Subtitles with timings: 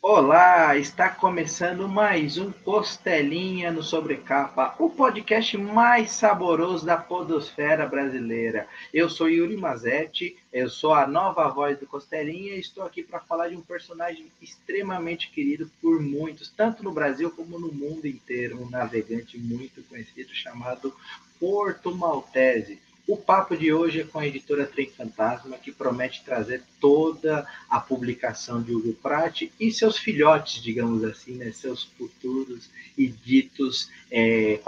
[0.00, 8.68] Olá, está começando mais um Costelinha no Sobrecapa, o podcast mais saboroso da podosfera brasileira.
[8.94, 13.18] Eu sou Yuri Mazetti, eu sou a nova voz do Costelinha e estou aqui para
[13.18, 18.62] falar de um personagem extremamente querido por muitos, tanto no Brasil como no mundo inteiro,
[18.62, 20.94] um navegante muito conhecido chamado
[21.40, 22.80] Porto Maltese.
[23.08, 27.80] O papo de hoje é com a editora Trem Fantasma, que promete trazer toda a
[27.80, 32.68] publicação de Hugo Pratt e seus filhotes, digamos assim, né, seus futuros
[32.98, 34.60] e ditos é,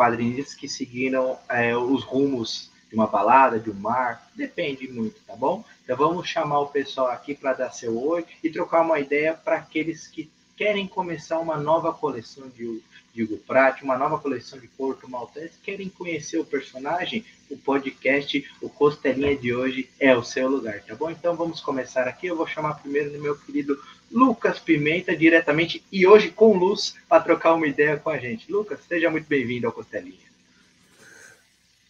[0.59, 5.62] que seguiram é, os rumos de uma balada, de um mar, depende muito, tá bom?
[5.84, 9.56] Então vamos chamar o pessoal aqui para dar seu oi e trocar uma ideia para
[9.56, 14.66] aqueles que querem começar uma nova coleção de, de Hugo Pratt, uma nova coleção de
[14.69, 20.48] Porto Maltese, querem conhecer o personagem, o podcast, o Costelinha de hoje é o seu
[20.48, 21.10] lugar, tá bom?
[21.10, 22.27] Então vamos começar aqui.
[22.27, 23.78] Eu vou chamar primeiro do meu querido
[24.10, 28.50] Lucas Pimenta, diretamente e hoje com luz, para trocar uma ideia com a gente.
[28.50, 30.31] Lucas, seja muito bem-vindo ao Costelinha.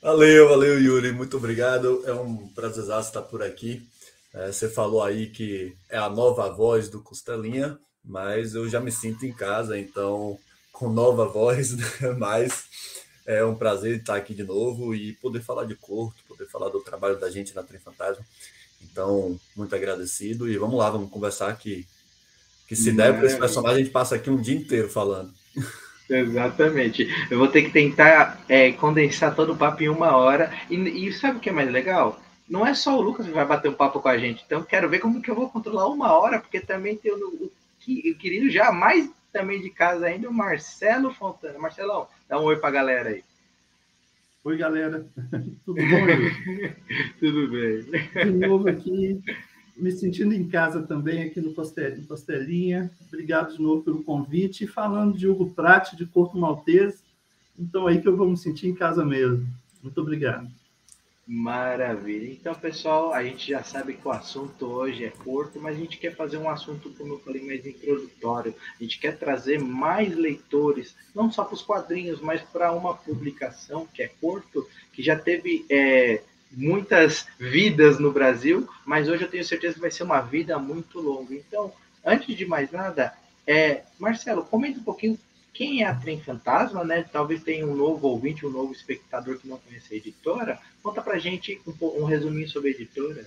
[0.02, 1.12] Valeu, valeu, Yuri.
[1.12, 2.02] Muito obrigado.
[2.06, 3.86] É um prazer estar por aqui.
[4.32, 8.90] É, você falou aí que é a nova voz do Costelinha mas eu já me
[8.90, 10.38] sinto em casa, então,
[10.72, 11.84] com nova voz, né?
[12.18, 12.64] mas
[13.26, 16.80] é um prazer estar aqui de novo e poder falar de corto, poder falar do
[16.80, 18.24] trabalho da gente na Trem Fantasma.
[18.82, 21.86] Então, muito agradecido e vamos lá, vamos conversar que,
[22.66, 25.32] que se der para esse personagem, a gente passa aqui um dia inteiro falando.
[26.08, 27.08] Exatamente.
[27.30, 30.52] Eu vou ter que tentar é, condensar todo o papo em uma hora.
[30.68, 32.20] E, e sabe o que é mais legal?
[32.48, 34.42] Não é só o Lucas que vai bater um papo com a gente.
[34.44, 37.52] Então, quero ver como que eu vou controlar uma hora, porque também tem o, o
[37.78, 41.58] que, querido já mais também de casa ainda, o Marcelo Fontana.
[41.58, 43.24] Marcelão, dá um oi pra galera aí.
[44.42, 45.06] Oi, galera.
[45.66, 46.06] Tudo bom,
[47.20, 48.24] Tudo bem.
[48.24, 49.22] De novo aqui,
[49.76, 52.90] me sentindo em casa também aqui no Costelinha.
[53.08, 54.66] Obrigado de novo pelo convite.
[54.66, 57.02] falando de Hugo Prati, de Corto Maltese,
[57.58, 59.46] então aí que eu vou me sentir em casa mesmo.
[59.82, 60.48] Muito obrigado.
[61.32, 62.28] Maravilha.
[62.28, 65.96] Então, pessoal, a gente já sabe que o assunto hoje é curto, mas a gente
[65.96, 68.52] quer fazer um assunto, como eu falei, mais introdutório.
[68.80, 73.86] A gente quer trazer mais leitores, não só para os quadrinhos, mas para uma publicação
[73.94, 76.20] que é curto, que já teve é,
[76.50, 80.98] muitas vidas no Brasil, mas hoje eu tenho certeza que vai ser uma vida muito
[80.98, 81.32] longa.
[81.32, 81.72] Então,
[82.04, 85.16] antes de mais nada, é, Marcelo, comenta um pouquinho
[85.52, 87.02] quem é a Trem Fantasma, né?
[87.02, 90.58] Talvez tenha um novo ouvinte, um novo espectador que não conhece a editora.
[90.82, 93.26] Conta pra gente um, um resuminho sobre a editora.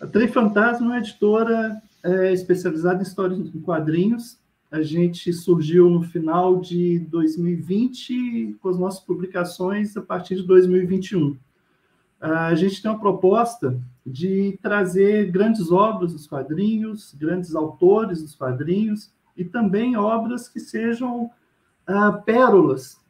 [0.00, 4.38] A Trem Fantasma é uma editora é, especializada em histórias em quadrinhos.
[4.70, 11.36] A gente surgiu no final de 2020 com as nossas publicações a partir de 2021.
[12.20, 19.10] A gente tem uma proposta de trazer grandes obras dos quadrinhos, grandes autores dos quadrinhos,
[19.36, 21.30] e também obras que sejam
[21.86, 23.00] ah, pérolas,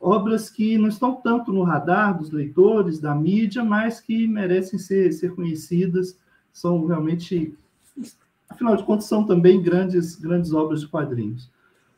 [0.00, 5.12] obras que não estão tanto no radar dos leitores, da mídia, mas que merecem ser,
[5.12, 6.18] ser conhecidas,
[6.52, 7.56] são realmente,
[8.48, 11.50] afinal de contas, são também grandes, grandes obras de quadrinhos.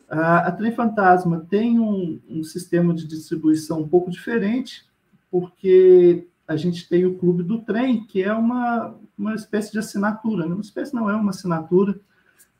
[0.08, 4.86] Ah, a Trem Fantasma tem um, um sistema de distribuição um pouco diferente,
[5.30, 10.46] porque a gente tem o Clube do Trem, que é uma, uma espécie de assinatura,
[10.46, 10.54] né?
[10.54, 11.98] uma espécie não é uma assinatura,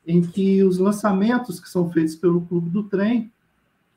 [0.07, 3.29] em que os lançamentos que são feitos pelo Clube do Trem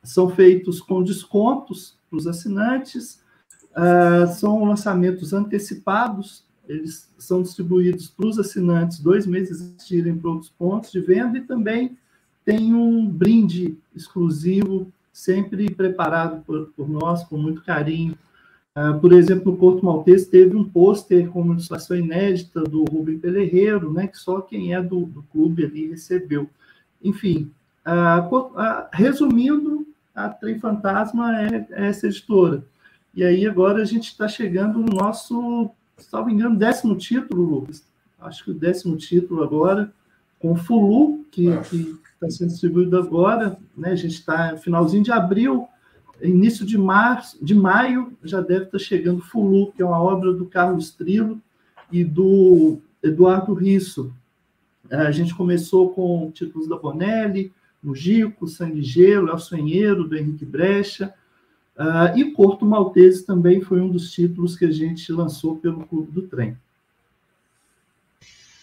[0.03, 3.23] são feitos com descontos para os assinantes,
[3.71, 10.53] uh, são lançamentos antecipados, eles são distribuídos para os assinantes dois meses antes para outros
[10.59, 11.97] pontos de venda e também
[12.45, 18.17] tem um brinde exclusivo, sempre preparado por, por nós, com muito carinho,
[18.81, 23.19] Uh, por exemplo, o Porto Maltese teve um pôster com uma ilustração inédita do Rubem
[23.19, 26.49] Pelerreiro, né, que só quem é do, do clube ali recebeu.
[27.03, 27.51] Enfim,
[27.85, 32.65] uh, uh, resumindo, a Trem Fantasma é, é, essa editora.
[33.15, 37.85] E aí agora a gente está chegando no nosso, salvo engano, décimo título, Lucas.
[38.21, 39.93] Acho que o décimo título agora,
[40.39, 43.59] com o Fulu, que está sendo distribuído agora.
[43.77, 45.67] Né, a gente está no finalzinho de abril,
[46.23, 50.47] início de março, de maio, já deve estar chegando Fulu, que é uma obra do
[50.47, 51.41] Carlos Trilo
[51.91, 54.13] e do Eduardo Risso.
[54.91, 57.53] A gente começou com títulos da Bonelli,
[57.83, 61.15] Mujico, Sangue Gelo, El Sonheiro, do Henrique Brecha,
[61.77, 66.13] uh, e Porto Maltese também foi um dos títulos que a gente lançou pelo Clube
[66.13, 66.57] do Trem.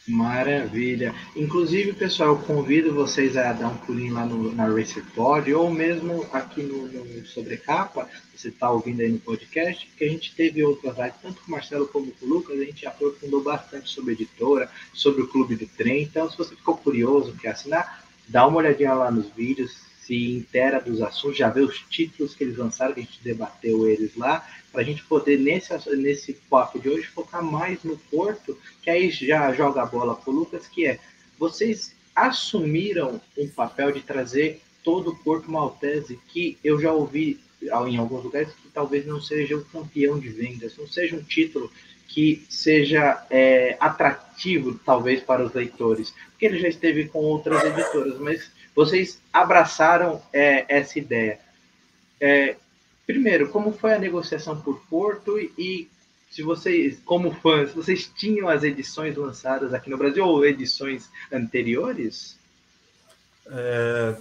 [0.07, 1.13] Maravilha.
[1.35, 6.63] Inclusive, pessoal, convido vocês a dar um pulinho lá no, na RacerPod ou mesmo aqui
[6.63, 11.15] no, no Sobrecapa, você está ouvindo aí no podcast, que a gente teve outras lives,
[11.21, 15.23] tanto com o Marcelo como com o Lucas, a gente aprofundou bastante sobre editora, sobre
[15.23, 16.03] o Clube do Trem.
[16.03, 20.79] Então, se você ficou curioso, quer assinar, dá uma olhadinha lá nos vídeos, se intera
[20.79, 24.47] dos assuntos, já vê os títulos que eles lançaram, que a gente debateu eles lá,
[24.71, 29.11] para a gente poder, nesse, nesse papo de hoje, focar mais no Porto, que aí
[29.11, 30.97] já joga a bola para o Lucas, que é,
[31.37, 37.97] vocês assumiram um papel de trazer todo o Porto Maltese, que eu já ouvi em
[37.97, 41.69] alguns lugares, que talvez não seja o campeão de vendas, não seja um título
[42.07, 48.17] que seja é, atrativo, talvez, para os leitores, porque ele já esteve com outras editoras,
[48.19, 51.39] mas vocês abraçaram é, essa ideia.
[52.21, 52.55] É,
[53.07, 55.89] primeiro, como foi a negociação por Porto e
[56.29, 62.37] se vocês, como fãs, vocês tinham as edições lançadas aqui no Brasil ou edições anteriores?
[63.47, 64.15] É,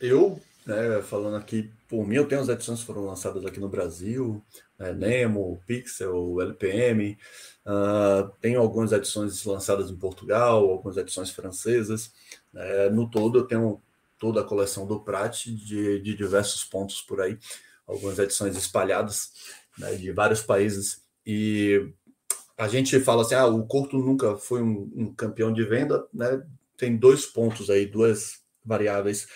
[0.00, 3.68] eu, né, falando aqui por mim, eu tenho as edições que foram lançadas aqui no
[3.68, 4.40] Brasil,
[4.82, 7.16] né, Nemo, Pixel, LPM,
[7.64, 12.12] uh, tenho algumas edições lançadas em Portugal, algumas edições francesas,
[12.54, 13.80] é, no todo, eu tenho
[14.18, 17.38] toda a coleção do Prat de, de diversos pontos por aí,
[17.86, 19.32] algumas edições espalhadas
[19.78, 21.02] né, de vários países.
[21.24, 21.92] E
[22.58, 26.42] a gente fala assim: ah, o Corto nunca foi um, um campeão de venda, né?
[26.76, 29.26] Tem dois pontos aí, duas variáveis.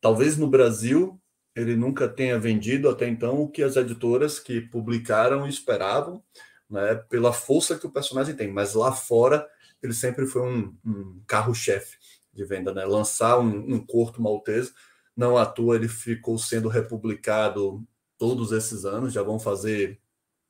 [0.00, 1.20] Talvez no Brasil
[1.56, 6.22] ele nunca tenha vendido até então o que as editoras que publicaram esperavam,
[6.68, 9.48] né, pela força que o personagem tem, mas lá fora
[9.82, 11.96] ele sempre foi um, um carro-chefe
[12.32, 12.84] de venda, né?
[12.84, 14.72] Lançar um, um corto maltese,
[15.16, 17.82] não à toa ele ficou sendo republicado
[18.18, 19.98] todos esses anos, já vão fazer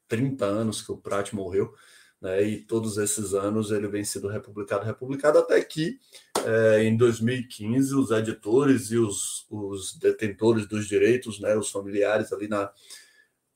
[0.09, 1.73] 30 anos que o Prat morreu,
[2.21, 2.43] né?
[2.43, 5.99] E todos esses anos ele vem sendo republicado, republicado até que
[6.45, 11.57] é, em 2015 os editores e os, os detentores dos direitos, né?
[11.57, 12.71] Os familiares ali na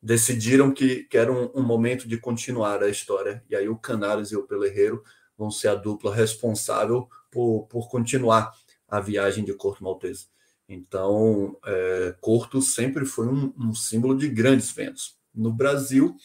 [0.02, 3.44] decidiram que, que era um, um, momento de continuar a história.
[3.50, 5.02] E aí o Canários e o Pelerreiro
[5.36, 8.52] vão ser a dupla responsável por, por continuar
[8.88, 10.28] a viagem de Corto Maltese.
[10.68, 15.18] Então, é, Corto sempre foi um, um, símbolo de grandes ventos.
[15.34, 16.16] No Brasil,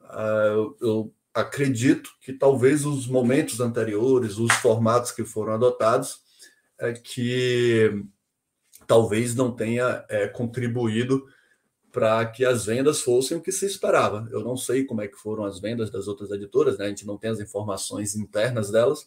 [0.00, 6.20] uh, eu acredito que talvez os momentos anteriores, os formatos que foram adotados,
[6.78, 8.04] é que
[8.86, 11.26] talvez não tenha é, contribuído
[11.90, 14.28] para que as vendas fossem o que se esperava.
[14.30, 16.86] Eu não sei como é que foram as vendas das outras editoras, né?
[16.86, 19.06] a gente não tem as informações internas delas,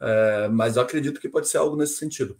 [0.00, 2.36] é, mas eu acredito que pode ser algo nesse sentido.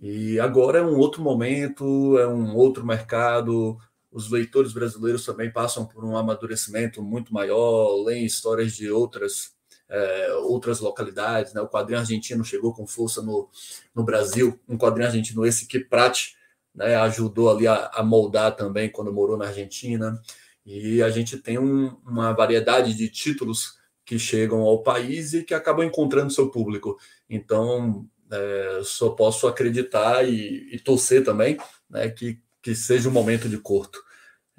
[0.00, 3.76] E agora é um outro momento, é um outro mercado.
[4.18, 9.52] Os leitores brasileiros também passam por um amadurecimento muito maior, leem histórias de outras
[9.88, 11.54] é, outras localidades.
[11.54, 11.60] Né?
[11.60, 13.48] O quadrinho argentino chegou com força no,
[13.94, 16.34] no Brasil, um quadrinho argentino esse que Prate
[16.74, 20.20] né, ajudou ali a, a, moldar também quando morou na Argentina.
[20.66, 25.54] E a gente tem um, uma variedade de títulos que chegam ao país e que
[25.54, 26.98] acabam encontrando seu público.
[27.30, 31.56] Então, é, só posso acreditar e, e torcer também
[31.88, 34.07] né, que, que seja um momento de corto.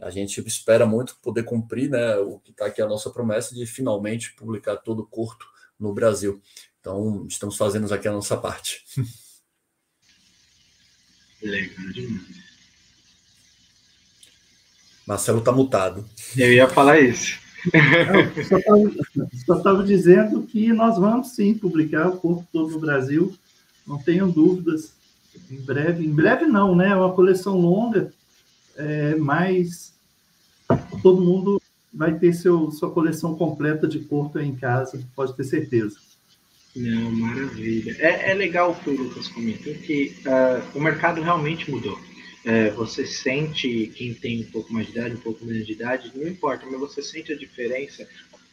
[0.01, 3.65] A gente espera muito poder cumprir né, o que está aqui a nossa promessa de
[3.65, 5.45] finalmente publicar todo o curto
[5.79, 6.41] no Brasil.
[6.79, 8.83] Então, estamos fazendo aqui a nossa parte.
[11.41, 12.49] Legal demais.
[15.05, 16.07] Marcelo está mutado.
[16.37, 17.39] Eu ia falar isso.
[19.45, 23.35] só estava dizendo que nós vamos sim publicar o corpo todo no Brasil,
[23.87, 24.93] não tenham dúvidas.
[25.49, 26.89] Em breve, em breve não, né?
[26.89, 28.13] É uma coleção longa,
[28.75, 29.93] é, mas
[31.01, 31.61] todo mundo
[31.93, 35.97] vai ter seu, sua coleção completa de corpo em casa, pode ter certeza.
[36.75, 37.95] Não, maravilha.
[37.99, 41.97] É, é legal o que o Lucas comentou, que uh, o mercado realmente mudou
[42.45, 46.11] é, você sente quem tem um pouco mais de idade, um pouco menos de idade,
[46.15, 48.07] não importa, mas você sente a diferença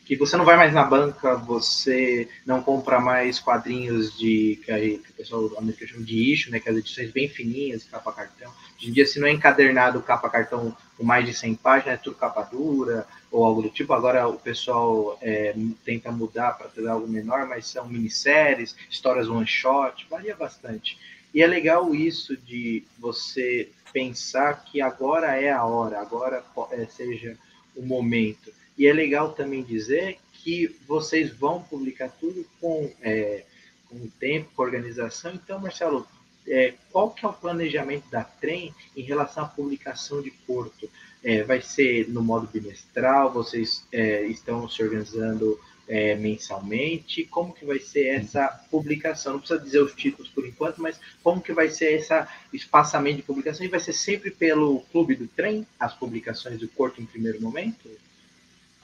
[0.06, 4.98] que você não vai mais na banca, você não compra mais quadrinhos de que, aí,
[4.98, 8.52] que o pessoal americano chama de issue, né, que as edições bem fininhas, capa cartão.
[8.78, 11.96] Hoje em dia, se não é encadernado capa cartão com mais de 100 páginas, é
[11.96, 13.92] tudo capa dura ou algo do tipo.
[13.92, 15.52] Agora o pessoal é,
[15.84, 20.96] tenta mudar para ter algo menor, mas são minisséries, histórias one shot, varia bastante.
[21.34, 27.36] E é legal isso de você pensar que agora é a hora, agora é, seja
[27.74, 28.52] o momento.
[28.78, 33.44] E é legal também dizer que vocês vão publicar tudo com, é,
[33.88, 35.34] com tempo, com organização.
[35.34, 36.06] Então, Marcelo,
[36.46, 40.88] é, qual que é o planejamento da Trem em relação à publicação de Porto?
[41.24, 43.32] É, vai ser no modo bimestral?
[43.32, 47.24] Vocês é, estão se organizando é, mensalmente?
[47.24, 49.32] Como que vai ser essa publicação?
[49.32, 52.14] Não precisa dizer os títulos por enquanto, mas como que vai ser esse
[52.52, 53.66] espaçamento de publicação?
[53.66, 57.88] E vai ser sempre pelo Clube do Trem, as publicações do Corto em primeiro momento?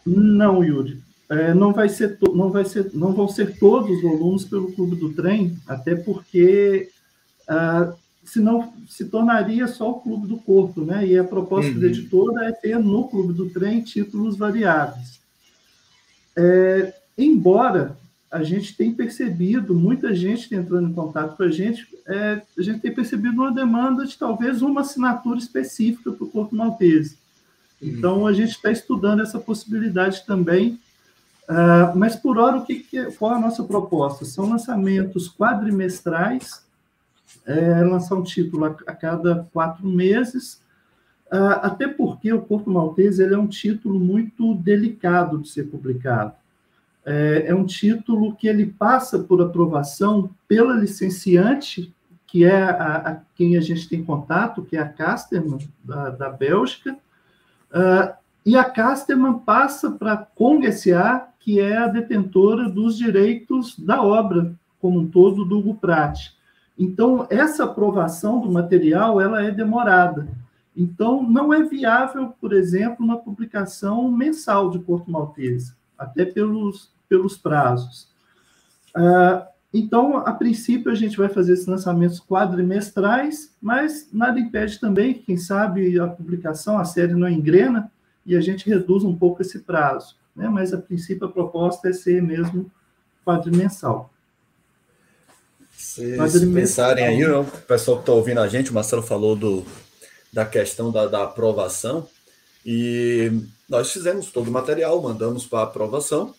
[0.04, 1.02] Não, Yuri.
[1.28, 4.96] É, não, vai ser não, vai ser, não vão ser todos os volumes pelo Clube
[4.96, 6.90] do Trem, até porque
[7.48, 7.94] ah,
[8.24, 11.06] senão se tornaria só o Clube do Corpo, né?
[11.06, 11.80] E a proposta uhum.
[11.80, 15.20] da editora é ter no Clube do Trem títulos variados.
[16.36, 17.96] É, embora
[18.30, 22.80] a gente tenha percebido, muita gente entrando em contato com a gente, é, a gente
[22.80, 27.18] tem percebido uma demanda de talvez uma assinatura específica para o Corpo Maltese.
[27.82, 30.78] Então, a gente está estudando essa possibilidade também.
[31.48, 34.24] Uh, mas, por hora, o que, que, qual a nossa proposta?
[34.24, 36.64] São lançamentos quadrimestrais,
[37.44, 40.62] é, lançar um título a, a cada quatro meses,
[41.32, 46.34] uh, até porque o Corpo Maltese ele é um título muito delicado de ser publicado.
[47.04, 51.92] É, é, um título que ele passa por aprovação pela licenciante,
[52.28, 56.30] que é a, a quem a gente tem contato, que é a Casterman, da, da
[56.30, 56.96] Bélgica,
[57.72, 58.14] uh,
[58.44, 64.02] e a Casterman passa para a Kong S.A., que é a detentora dos direitos da
[64.02, 66.30] obra como um todo do Hugo Pratt.
[66.78, 70.28] Então, essa aprovação do material ela é demorada.
[70.76, 77.36] Então, não é viável, por exemplo, uma publicação mensal de Porto Maltese, até pelos, pelos
[77.36, 78.08] prazos.
[78.96, 85.14] Uh, então, a princípio, a gente vai fazer esses lançamentos quadrimestrais, mas nada impede também,
[85.14, 87.90] quem sabe, a publicação, a série não engrena,
[88.26, 90.16] e a gente reduz um pouco esse prazo.
[90.36, 90.46] Né?
[90.48, 92.70] Mas, a princípio, a proposta é ser mesmo
[93.24, 94.12] quadrimensal.
[95.74, 96.16] Se
[96.52, 99.64] pensarem aí, o pessoal que está ouvindo a gente, o Marcelo falou do,
[100.32, 102.06] da questão da, da aprovação,
[102.64, 103.32] e
[103.68, 106.34] nós fizemos todo o material, mandamos para aprovação,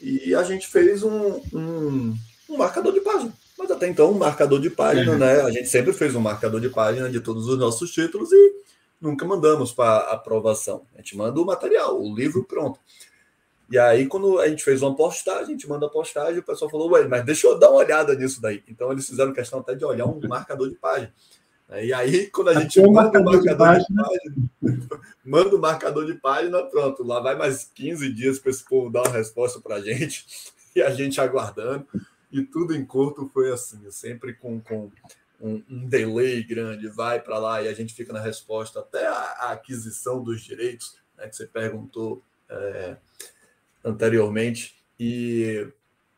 [0.00, 2.14] e a gente fez um, um,
[2.48, 3.32] um, marcador de página.
[3.58, 5.18] Mas até então, um marcador de página, uhum.
[5.18, 5.40] né?
[5.42, 8.54] A gente sempre fez um marcador de página de todos os nossos títulos e
[9.00, 10.86] nunca mandamos para aprovação.
[10.94, 12.78] A gente manda o material, o livro pronto.
[13.70, 16.70] E aí, quando a gente fez uma postagem, a gente manda a postagem, o pessoal
[16.70, 18.62] falou, ué, mas deixa eu dar uma olhada nisso daí.
[18.68, 21.12] Então, eles fizeram questão até de olhar um marcador de página.
[21.72, 23.94] E aí, quando a gente manda o marcador de página, de
[24.60, 28.90] página manda o marcador de página, pronto, lá vai mais 15 dias para esse povo
[28.90, 30.26] dar uma resposta para a gente,
[30.76, 31.86] e a gente aguardando,
[32.34, 34.90] e tudo em curto foi assim, sempre com, com
[35.40, 39.12] um, um delay grande, vai para lá e a gente fica na resposta até a,
[39.12, 42.96] a aquisição dos direitos, né, que você perguntou é,
[43.84, 45.68] anteriormente, e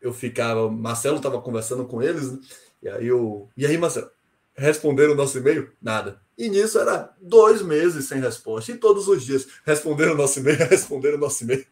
[0.01, 2.39] eu ficava, Marcelo estava conversando com eles, né,
[2.83, 4.11] e aí eu, e aí Marcelo,
[4.57, 5.71] responderam o nosso e-mail?
[5.83, 6.19] Nada.
[6.39, 8.73] E nisso era dois meses sem resposta.
[8.73, 11.67] E todos os dias responderam o nosso e-mail, responderam o nosso e-mail.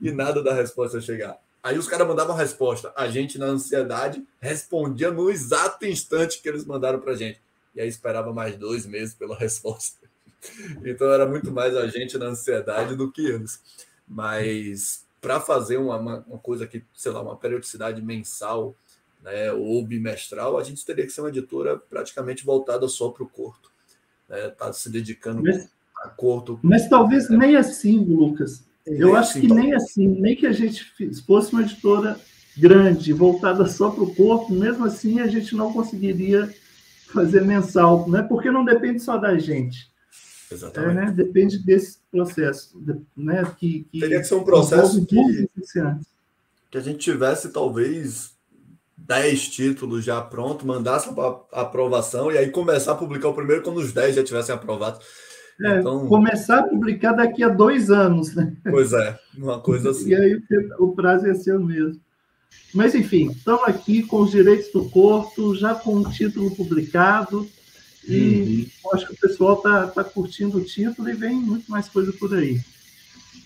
[0.00, 1.38] E nada da resposta chegar.
[1.62, 2.92] Aí os caras mandavam a resposta.
[2.96, 7.40] A gente, na ansiedade, respondia no exato instante que eles mandaram para a gente.
[7.74, 9.98] E aí esperava mais dois meses pela resposta.
[10.84, 13.60] Então era muito mais a gente na ansiedade do que eles.
[14.08, 18.74] Mas para fazer uma, uma, coisa que, sei lá, uma periodicidade mensal,
[19.22, 23.28] né, ou bimestral, a gente teria que ser uma editora praticamente voltada só para o
[23.28, 23.70] corto.
[24.22, 25.68] Está né, tá se dedicando mas,
[26.02, 26.58] a corto.
[26.62, 27.36] Mas talvez é.
[27.36, 28.64] nem assim, Lucas.
[28.86, 30.84] Eu nem acho que nem assim, nem que a gente
[31.26, 32.18] fosse uma editora
[32.56, 36.52] grande, voltada só para o corpo, mesmo assim a gente não conseguiria
[37.12, 38.22] fazer mensal, né?
[38.22, 39.90] porque não depende só da gente.
[40.50, 40.98] Exatamente.
[40.98, 41.12] É, né?
[41.12, 42.82] Depende desse processo.
[43.16, 43.44] Né?
[43.58, 45.48] Que, que Teria que ser um processo que,
[46.70, 48.34] que a gente tivesse, talvez,
[48.96, 53.78] 10 títulos já pronto, mandasse para aprovação e aí começar a publicar o primeiro quando
[53.78, 55.04] os 10 já tivessem aprovados.
[55.62, 56.06] É, então...
[56.06, 58.52] Começar a publicar daqui a dois anos, né?
[58.64, 60.10] Pois é, uma coisa assim.
[60.10, 60.42] E aí
[60.78, 62.00] o prazo ia ser o mesmo.
[62.74, 67.46] Mas, enfim, estamos aqui com os direitos do corpo, já com o título publicado,
[68.08, 68.90] e uhum.
[68.94, 72.34] acho que o pessoal está tá curtindo o título e vem muito mais coisa por
[72.34, 72.60] aí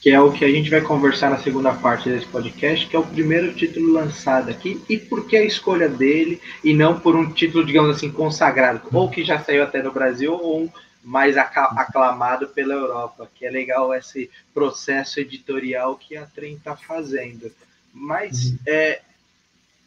[0.05, 2.99] que é o que a gente vai conversar na segunda parte desse podcast, que é
[2.99, 7.33] o primeiro título lançado aqui, e por que a escolha dele, e não por um
[7.33, 10.71] título, digamos assim, consagrado, ou que já saiu até no Brasil, ou um
[11.05, 17.53] mais aclamado pela Europa, que é legal esse processo editorial que a Trem está fazendo.
[17.93, 18.59] Mas uhum.
[18.67, 19.03] é,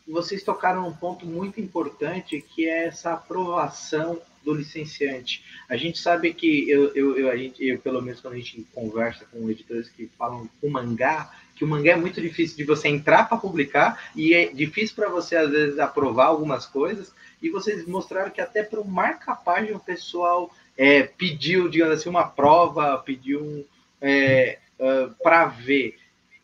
[0.07, 5.43] vocês tocaram um ponto muito importante, que é essa aprovação do licenciante.
[5.67, 8.65] A gente sabe que eu, eu, eu, a gente, eu, pelo menos quando a gente
[8.73, 12.87] conversa com editores que falam o mangá, que o mangá é muito difícil de você
[12.87, 17.11] entrar para publicar e é difícil para você às vezes aprovar algumas coisas.
[17.41, 22.27] E vocês mostraram que até para o marca-página o pessoal é, pediu, digamos assim, uma
[22.27, 23.65] prova, pediu um,
[24.01, 25.97] é, uh, para ver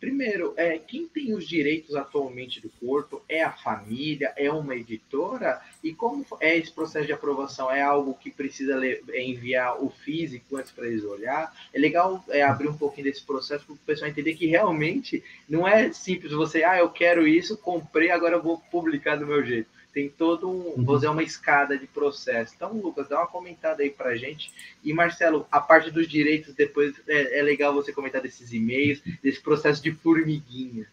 [0.04, 5.62] Primeiro, é, quem tem os direitos atualmente do corpo é a família, é uma editora?
[5.82, 7.72] E como é esse processo de aprovação?
[7.72, 11.56] É algo que precisa é enviar o físico antes para eles olhar?
[11.74, 15.66] É legal é, abrir um pouquinho desse processo para o pessoal entender que realmente não
[15.66, 19.70] é simples você, ah, eu quero isso, comprei, agora eu vou publicar do meu jeito
[19.94, 20.84] tem todo um, uhum.
[20.84, 22.54] vou dizer, uma escada de processo.
[22.56, 24.52] Então, Lucas, dá uma comentada aí pra gente.
[24.84, 29.40] E, Marcelo, a parte dos direitos, depois é, é legal você comentar desses e-mails, desse
[29.40, 30.88] processo de formiguinha.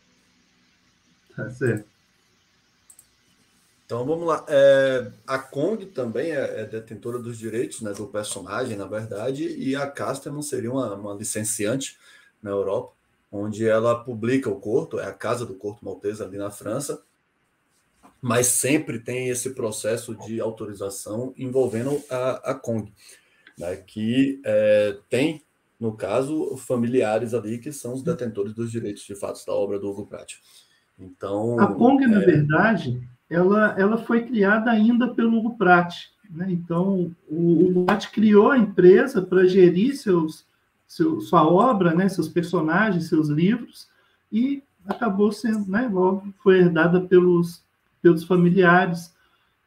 [1.34, 1.88] Tá certo.
[3.86, 4.44] Então vamos lá.
[4.46, 9.74] É, a Kong também é, é, detentora dos direitos né, do personagem, na verdade, e
[9.74, 11.98] a Casterman seria uma, uma licenciante
[12.40, 12.92] na Europa,
[13.32, 17.02] onde ela publica o Corto, é a Casa do Corto Maltese ali na França,
[18.20, 22.92] mas sempre tem esse processo de autorização envolvendo a, a Kong,
[23.58, 25.42] né, que é, tem,
[25.78, 29.88] no caso, familiares ali que são os detentores dos direitos de fato da obra do
[29.90, 30.34] Hugo Pratt.
[30.98, 32.06] Então, a Kong, é...
[32.06, 36.10] na verdade, ela, ela foi criada ainda pelo Hugo Pratt.
[36.30, 36.48] Né?
[36.50, 40.44] Então, o Hugo Pratt criou a empresa para gerir seus,
[40.86, 42.08] seu, sua obra, né?
[42.08, 43.88] seus personagens, seus livros,
[44.30, 45.90] e acabou sendo, né?
[46.42, 47.62] foi herdada pelos
[48.02, 49.14] pelos familiares.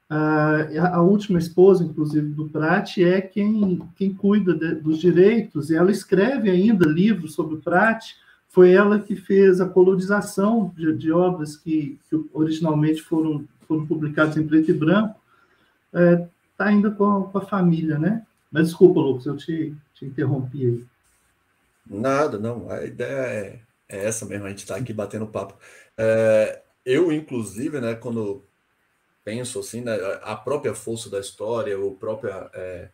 [0.10, 5.92] a última esposa, inclusive, do Prat é quem, quem cuida de, dos direitos, e ela
[5.92, 8.16] escreve ainda livros sobre o Prat.
[8.50, 14.38] Foi ela que fez a colorização de, de obras que, que, originalmente foram, foram publicadas
[14.38, 15.20] em preto e branco.
[15.92, 18.24] Está é, ainda com, com, a família, né?
[18.52, 20.86] Mas desculpa, Lucas, eu te, te interrompi aí.
[21.90, 22.70] Nada, não.
[22.70, 23.60] A ideia é,
[23.90, 25.56] é essa mesmo, a gente está aqui batendo papo.
[25.98, 28.44] É, eu, inclusive, né, quando
[29.24, 32.90] penso assim, né, a própria força da história, o próprio, é,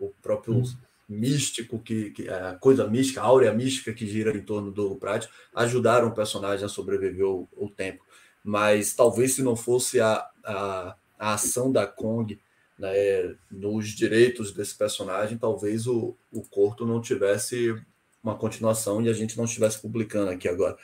[0.00, 0.64] o próprio hum.
[1.08, 5.32] místico, que, que a coisa mística, a áurea mística que gira em torno do Prático,
[5.54, 8.04] ajudaram o personagem a sobreviver o, o tempo.
[8.42, 12.38] Mas talvez se não fosse a, a, a ação da Kong
[12.78, 17.74] né, nos direitos desse personagem, talvez o, o Corto não tivesse
[18.22, 20.76] uma continuação e a gente não estivesse publicando aqui agora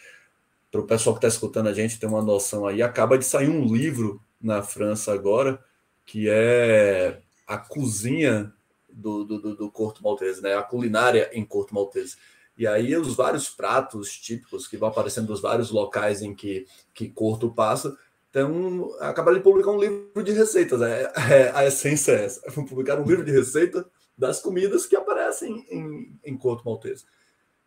[0.74, 3.48] para o pessoal que está escutando a gente ter uma noção aí, acaba de sair
[3.48, 5.62] um livro na França agora,
[6.04, 8.52] que é a cozinha
[8.92, 10.56] do, do, do Corto Maltese, né?
[10.56, 12.16] A culinária em Corto Maltese.
[12.58, 17.08] E aí os vários pratos típicos que vão aparecendo dos vários locais em que, que
[17.08, 17.96] Corto passa,
[18.28, 20.82] então acaba de publicar um livro de receitas.
[20.82, 22.50] É, é, a essência é essa.
[22.68, 23.86] Publicar um livro de receita
[24.18, 27.04] das comidas que aparecem em, em Corto Maltese.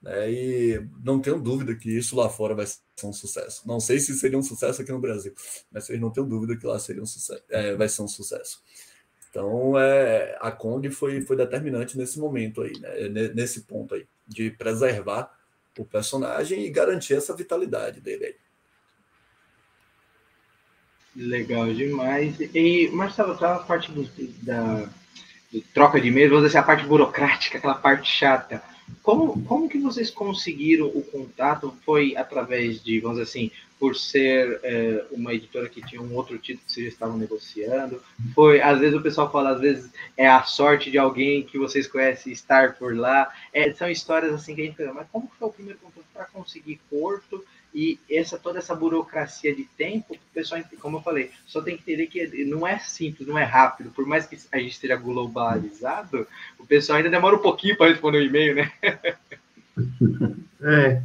[0.02, 0.32] Né?
[0.32, 3.68] E não tenho dúvida que isso lá fora vai ser um sucesso.
[3.68, 5.34] Não sei se seria um sucesso aqui no Brasil,
[5.72, 8.62] mas vocês não tenho dúvida que lá seria um sucesso, é, vai ser um sucesso.
[9.30, 13.30] Então, é, a Kong foi, foi determinante nesse momento aí, né?
[13.36, 15.32] nesse ponto aí, de preservar
[15.78, 18.36] o personagem e garantir essa vitalidade dele.
[21.16, 22.36] Legal demais.
[22.40, 24.08] E, Marcelo, aquela parte do,
[24.44, 24.90] da
[25.52, 28.62] do troca de e-mails, vamos assim, a parte burocrática, aquela parte chata
[29.04, 31.74] como, como que vocês conseguiram o contato?
[31.86, 36.38] Foi através de, vamos dizer assim, por ser é, uma editora que tinha um outro
[36.38, 38.02] título que vocês estavam negociando?
[38.34, 41.88] Foi, às vezes o pessoal fala, às vezes é a sorte de alguém que vocês
[41.88, 43.32] conhecem estar por lá.
[43.54, 46.26] É, são histórias assim que a gente fala, mas como foi o primeiro contato para
[46.26, 47.44] conseguir Porto?
[47.80, 51.84] E essa toda essa burocracia de tempo, o pessoal, como eu falei, só tem que
[51.84, 53.92] entender que não é simples, não é rápido.
[53.92, 56.26] Por mais que a gente esteja globalizado,
[56.58, 58.72] o pessoal ainda demora um pouquinho para responder o e-mail, né?
[60.60, 61.04] É.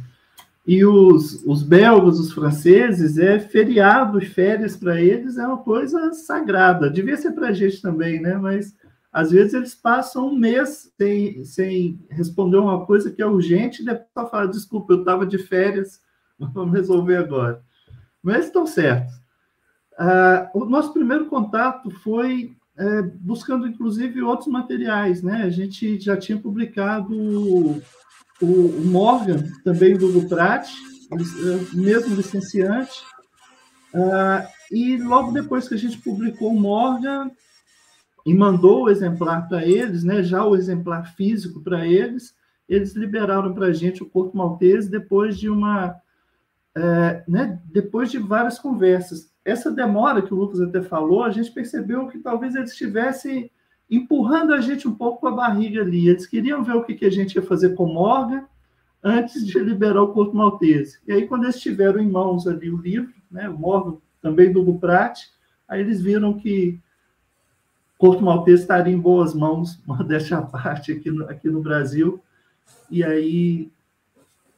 [0.65, 6.11] E os, os belgas, os franceses, é feriado e férias para eles é uma coisa
[6.13, 6.89] sagrada.
[6.89, 8.33] Devia ser para a gente também, né?
[8.33, 8.75] Mas
[9.11, 13.85] às vezes eles passam um mês sem, sem responder uma coisa que é urgente e
[13.85, 16.01] depois falar, desculpa, eu estava de férias
[16.53, 17.61] Vamos resolver agora.
[18.21, 19.13] Mas estão certos.
[19.97, 25.21] Ah, o nosso primeiro contato foi é, buscando, inclusive, outros materiais.
[25.21, 25.43] Né?
[25.43, 27.81] A gente já tinha publicado o,
[28.41, 30.67] o Morgan, também do Luprat,
[31.11, 33.03] é, mesmo licenciante.
[33.93, 37.29] Ah, e logo depois que a gente publicou o Morgan
[38.25, 42.33] e mandou o exemplar para eles, né, já o exemplar físico para eles,
[42.67, 45.95] eles liberaram para a gente o Corpo Maltese depois de uma
[46.75, 49.31] é, né, depois de várias conversas.
[49.45, 53.51] Essa demora que o Lucas até falou, a gente percebeu que talvez eles estivessem
[53.89, 56.07] empurrando a gente um pouco com a barriga ali.
[56.07, 58.45] Eles queriam ver o que, que a gente ia fazer com Morgan
[59.03, 60.99] antes de liberar o Corpo Maltese.
[61.05, 64.61] E aí, quando eles tiveram em mãos ali o livro, né, o Morgan também do
[64.61, 64.79] Hugo
[65.67, 66.79] aí eles viram que
[67.97, 72.21] Corpo Maltese estaria em boas mãos, modéstia à parte, aqui no, aqui no Brasil.
[72.89, 73.71] E aí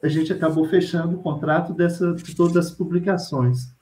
[0.05, 3.73] a gente acabou fechando o contrato dessa, de todas as publicações.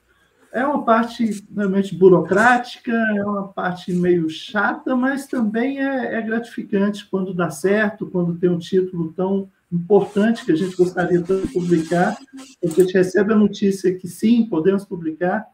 [0.52, 7.06] É uma parte realmente burocrática, é uma parte meio chata, mas também é, é gratificante
[7.10, 12.16] quando dá certo, quando tem um título tão importante que a gente gostaria de publicar,
[12.60, 15.44] porque a gente recebe a notícia que sim, podemos publicar,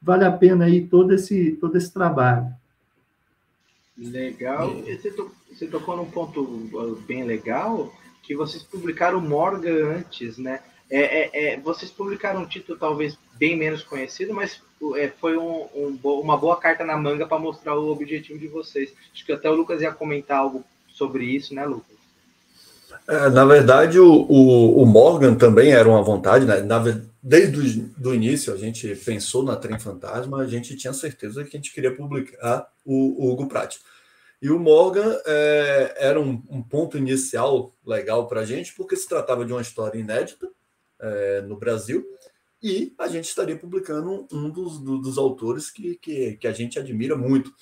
[0.00, 2.52] vale a pena aí todo esse, todo esse trabalho.
[3.96, 4.74] Legal.
[4.82, 5.10] Você,
[5.50, 7.90] você tocou num ponto uh, bem legal,
[8.26, 10.60] que vocês publicaram Morgan antes, né?
[10.90, 14.62] É, é, é, vocês publicaram um título talvez bem menos conhecido, mas
[14.96, 18.92] é, foi um, um, uma boa carta na manga para mostrar o objetivo de vocês.
[19.12, 21.94] Acho que até o Lucas ia comentar algo sobre isso, né, Lucas?
[23.08, 26.60] É, na verdade, o, o, o, Morgan também era uma vontade, né?
[26.60, 26.82] Na,
[27.22, 31.58] desde o início, a gente pensou na Trem Fantasma, a gente tinha certeza que a
[31.58, 33.76] gente queria publicar o, o Hugo Pratt.
[34.44, 39.08] E o Morgan é, era um, um, ponto inicial legal para a gente, porque se
[39.08, 40.50] tratava de uma história inédita
[41.00, 42.06] é, no Brasil,
[42.62, 46.78] e a gente estaria publicando um dos, do, dos autores que, que, que, a gente
[46.78, 47.54] admira muito.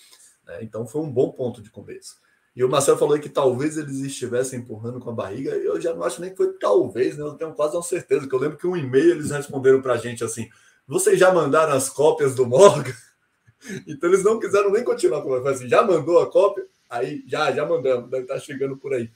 [0.45, 0.59] Né?
[0.63, 2.17] Então foi um bom ponto de começo.
[2.55, 5.53] E o Marcelo falou que talvez eles estivessem empurrando com a barriga.
[5.53, 7.23] Eu já não acho nem que foi talvez, né?
[7.23, 9.99] Eu tenho quase uma certeza, que eu lembro que um e-mail eles responderam para a
[9.99, 10.49] gente assim:
[10.85, 12.93] vocês já mandaram as cópias do Morgan?
[13.87, 16.67] Então eles não quiseram nem continuar com assim, já mandou a cópia?
[16.93, 19.11] Aí já, já mandamos, deve estar chegando por aí.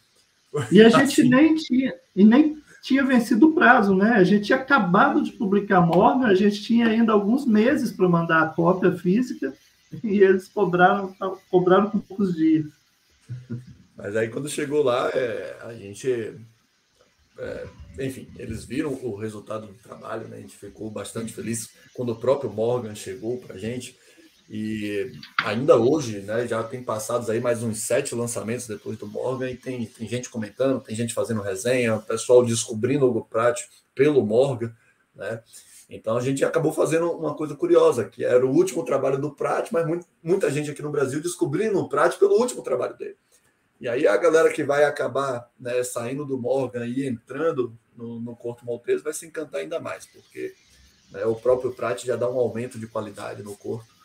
[0.72, 1.28] E a gente assim.
[1.28, 4.12] nem tinha, e nem tinha vencido o prazo, né?
[4.12, 8.42] A gente tinha acabado de publicar Morgan, a gente tinha ainda alguns meses para mandar
[8.42, 9.52] a cópia física
[10.02, 11.14] e eles cobraram,
[11.50, 12.64] cobraram com poucos dias.
[13.94, 16.34] Mas aí quando chegou lá, é, a gente.
[17.38, 17.66] É,
[18.00, 20.38] enfim, eles viram o resultado do trabalho, né?
[20.38, 23.98] A gente ficou bastante feliz quando o próprio Morgan chegou para a gente.
[24.48, 25.12] E
[25.44, 29.56] ainda hoje, né, já tem passados aí mais uns sete lançamentos depois do Morgan e
[29.56, 33.60] tem, tem gente comentando, tem gente fazendo resenha, pessoal descobrindo o GoPrat
[33.94, 34.72] pelo Morgan,
[35.14, 35.42] né?
[35.88, 39.70] Então a gente acabou fazendo uma coisa curiosa, que era o último trabalho do Prat,
[39.72, 43.16] mas muito, muita gente aqui no Brasil descobrindo o Prat pelo último trabalho dele.
[43.80, 48.34] E aí a galera que vai acabar né, saindo do Morgan e entrando no, no
[48.34, 50.54] Corto Maltese vai se encantar ainda mais, porque
[51.10, 53.95] né, o próprio Prat já dá um aumento de qualidade no corpo.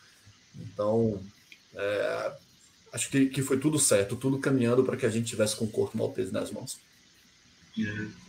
[0.60, 1.20] Então,
[1.74, 2.32] é,
[2.92, 5.70] acho que, que foi tudo certo, tudo caminhando para que a gente tivesse com o
[5.70, 6.78] Corto Maltese nas mãos.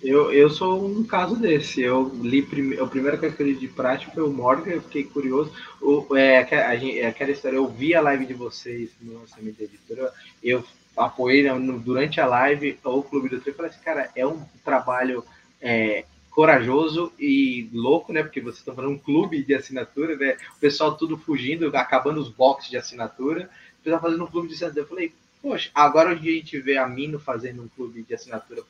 [0.02, 1.82] Eu, eu sou um caso desse.
[1.82, 2.80] Eu li prime...
[2.80, 5.52] a primeira coisa que eu li de prática foi o Morgan, eu fiquei curioso.
[5.82, 9.66] O, é, a, a, aquela história, eu vi a live de vocês no lançamento da
[9.66, 10.64] editora, eu
[10.96, 14.42] apoiei no, durante a live o Clube do Trio e falei assim, cara, é um
[14.64, 15.26] trabalho
[15.60, 18.24] é, corajoso e louco, né?
[18.24, 20.38] Porque vocês estão falando um clube de assinatura, né?
[20.58, 24.56] O pessoal tudo fugindo, acabando os boxes de assinatura, o pessoal fazendo um clube de
[24.56, 24.84] assinatura.
[24.84, 28.64] Eu falei, poxa, agora a gente vê a Mino fazendo um clube de assinatura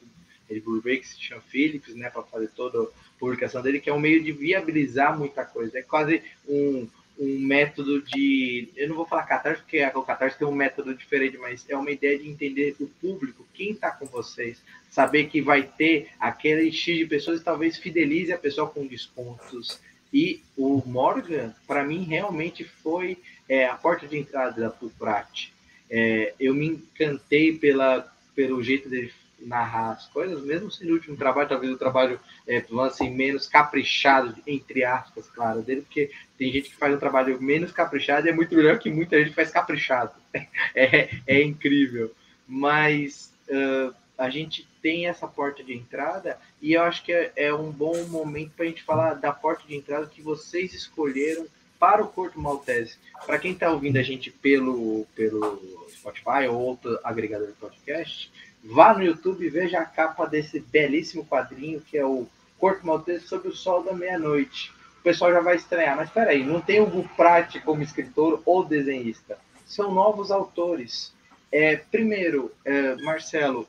[0.64, 4.00] Blu-ray que se chama Philips, né, para fazer toda a publicação dele, que é um
[4.00, 5.80] meio de viabilizar muita coisa.
[5.80, 8.70] É quase um, um método de.
[8.76, 11.92] Eu não vou falar catarse, porque o catarse tem um método diferente, mas é uma
[11.92, 16.98] ideia de entender o público, quem está com vocês, saber que vai ter aquele X
[16.98, 19.80] de pessoas e talvez fidelize a pessoa com descontos.
[20.14, 23.18] E o Morgan, para mim, realmente foi
[23.50, 25.50] é, a porta de entrada da Fulprat.
[25.90, 29.12] É, eu me encantei pela, pelo jeito dele
[29.46, 34.36] narrar as coisas, mesmo sendo o último trabalho, talvez o trabalho é, assim, menos caprichado,
[34.48, 38.34] entre aspas, claro, dele, porque tem gente que faz um trabalho menos caprichado e é
[38.34, 40.12] muito melhor que muita gente faz caprichado.
[40.76, 42.12] É, é incrível.
[42.48, 47.54] Mas uh, a gente tem essa porta de entrada e eu acho que é, é
[47.54, 51.46] um bom momento para a gente falar da porta de entrada que vocês escolheram
[51.80, 52.98] para o Corto Maltese.
[53.26, 58.32] Para quem está ouvindo a gente pelo, pelo Spotify ou outro agregador de podcast,
[58.64, 63.28] Vá no YouTube e veja a capa desse belíssimo quadrinho que é o Corpo Maltese
[63.28, 64.72] sob o Sol da Meia-Noite.
[65.00, 69.38] O pessoal já vai estranhar, mas peraí, não tem o Gufrati como escritor ou desenhista.
[69.66, 71.14] São novos autores.
[71.52, 73.68] É, primeiro, é, Marcelo, o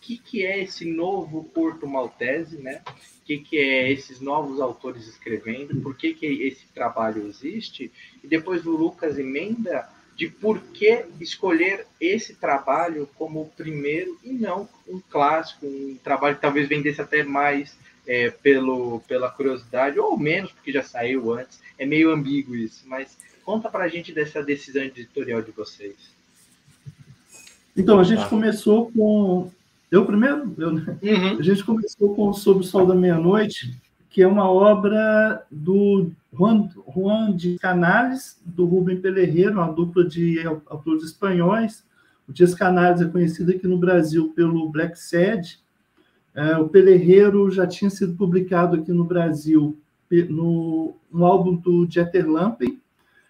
[0.00, 2.82] que, que é esse novo Corpo Maltese, né?
[2.86, 5.80] O que, que é esses novos autores escrevendo?
[5.80, 7.90] Por que, que esse trabalho existe?
[8.22, 14.32] E depois o Lucas emenda de por que escolher esse trabalho como o primeiro e
[14.32, 17.76] não um clássico, um trabalho que talvez vendesse até mais
[18.06, 21.60] é, pelo, pela curiosidade, ou menos, porque já saiu antes.
[21.78, 25.94] É meio ambíguo isso, mas conta para a gente dessa decisão editorial de vocês.
[27.76, 28.28] Então, a gente tá.
[28.28, 29.50] começou com.
[29.90, 30.54] Eu primeiro?
[30.56, 30.70] Eu...
[30.70, 31.38] Uhum.
[31.38, 33.76] A gente começou com Sob o Sol da Meia-Noite,
[34.16, 40.38] que é uma obra do Juan, Juan de Canales, do Rubem Pelerreiro, uma dupla de
[40.64, 41.84] autores espanhóis.
[42.26, 45.60] O Dias Canales é conhecido aqui no Brasil pelo Black Sad.
[46.34, 49.78] É, o Pelerreiro já tinha sido publicado aqui no Brasil
[50.30, 52.80] no, no álbum do Jeter Lampen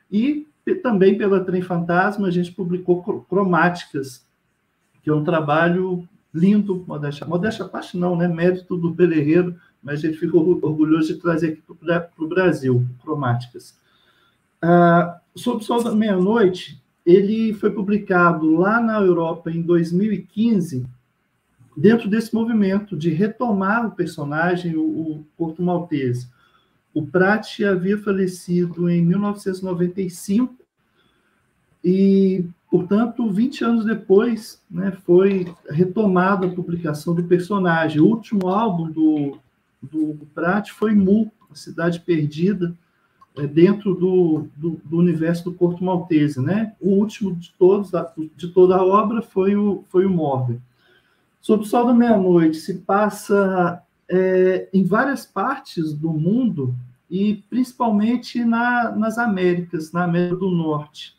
[0.09, 0.47] e
[0.85, 4.25] também pela Trem Fantasma a gente publicou Cromáticas,
[5.03, 8.29] que é um trabalho lindo, modéstia, modéstia parte não, né?
[8.29, 13.79] Mérito do Pelerreiro, mas a gente ficou orgulhoso de trazer aqui para o Brasil, Cromáticas.
[14.61, 20.85] Ah, Sob Sol da Meia-Noite, ele foi publicado lá na Europa em 2015,
[21.77, 26.29] dentro desse movimento de retomar o personagem, o, o Porto Maltese.
[26.93, 30.53] O Prat havia falecido em 1995
[31.85, 38.01] e, portanto, 20 anos depois, né, foi retomada a publicação do personagem.
[38.01, 39.39] O último álbum do,
[39.93, 42.75] do Prat foi Mu, A Cidade Perdida,
[43.37, 46.73] é, dentro do, do, do, universo do Porto Maltese, né?
[46.81, 47.91] O último de todos,
[48.37, 50.59] de toda a obra, foi o, foi o Morgan.
[51.41, 56.75] Sob o Sol da Meia-Noite se passa é, em várias partes do mundo
[57.11, 61.15] e principalmente na, nas Américas, na América do Norte,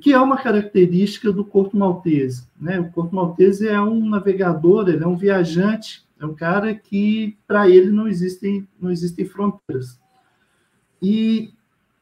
[0.00, 2.48] que é uma característica do Porto Maltese.
[2.60, 2.80] Né?
[2.80, 7.68] O Porto Maltese é um navegador, ele é um viajante, é um cara que, para
[7.68, 10.00] ele, não existem, não existem fronteiras.
[11.00, 11.52] E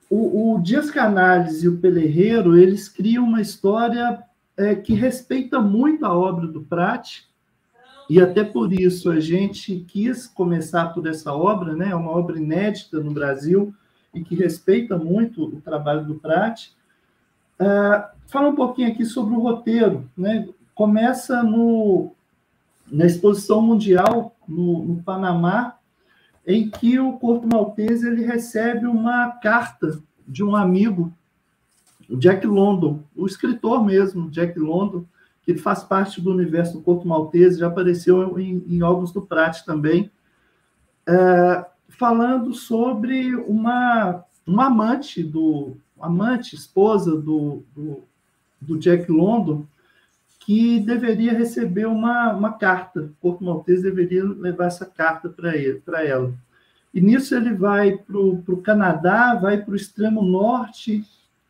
[0.09, 4.23] o, o Dias Canales e o Pelerreiro, eles criam uma história
[4.57, 7.25] é, que respeita muito a obra do Prat,
[8.09, 11.91] e até por isso a gente quis começar por essa obra, né?
[11.91, 13.75] É uma obra inédita no Brasil
[14.15, 16.69] e que respeita muito o trabalho do Prat.
[17.61, 20.49] Uh, fala um pouquinho aqui sobre o roteiro, né?
[20.73, 22.13] Começa no,
[22.91, 25.77] na exposição mundial no, no Panamá
[26.47, 31.13] em que o corpo maltese ele recebe uma carta de um amigo,
[32.09, 35.05] Jack London, o escritor mesmo, Jack London,
[35.43, 39.65] que faz parte do universo do corpo maltese, já apareceu em, em Álbuns do Prat
[39.65, 40.11] também,
[41.07, 48.03] é, falando sobre uma, uma amante do amante, esposa do, do,
[48.61, 49.67] do Jack London,
[50.47, 53.01] que deveria receber uma, uma carta.
[53.01, 56.33] O Porto Maltese deveria levar essa carta para ela.
[56.95, 61.05] E nisso ele vai para o Canadá, vai para o extremo norte,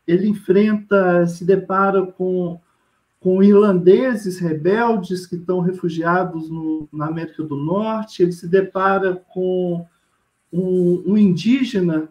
[0.07, 2.59] ele enfrenta, se depara com,
[3.21, 9.87] com irlandeses rebeldes que estão refugiados no, na América do Norte, ele se depara com
[10.51, 12.09] um, um indígena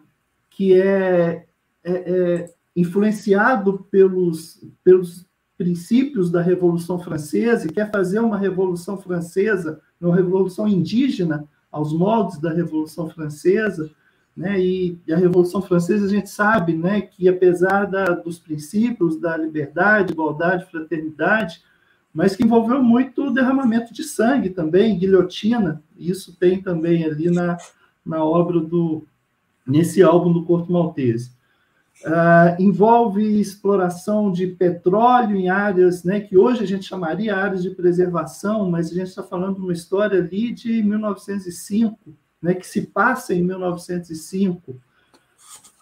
[0.50, 1.46] que é,
[1.82, 9.80] é, é influenciado pelos, pelos princípios da Revolução Francesa e quer fazer uma Revolução Francesa,
[10.00, 13.90] uma Revolução Indígena aos moldes da Revolução Francesa,
[14.36, 14.60] né?
[14.60, 20.12] E, a Revolução Francesa a gente sabe, né, que apesar da, dos princípios da liberdade,
[20.12, 21.62] igualdade, fraternidade,
[22.12, 25.82] mas que envolveu muito derramamento de sangue também, guilhotina.
[25.98, 27.56] Isso tem também ali na,
[28.04, 29.06] na obra do
[29.66, 31.35] nesse álbum do Corto Maltese.
[32.04, 37.70] Uh, envolve exploração de petróleo em áreas né, que hoje a gente chamaria áreas de
[37.70, 41.98] preservação, mas a gente está falando de uma história ali de 1905,
[42.40, 44.78] né, que se passa em 1905.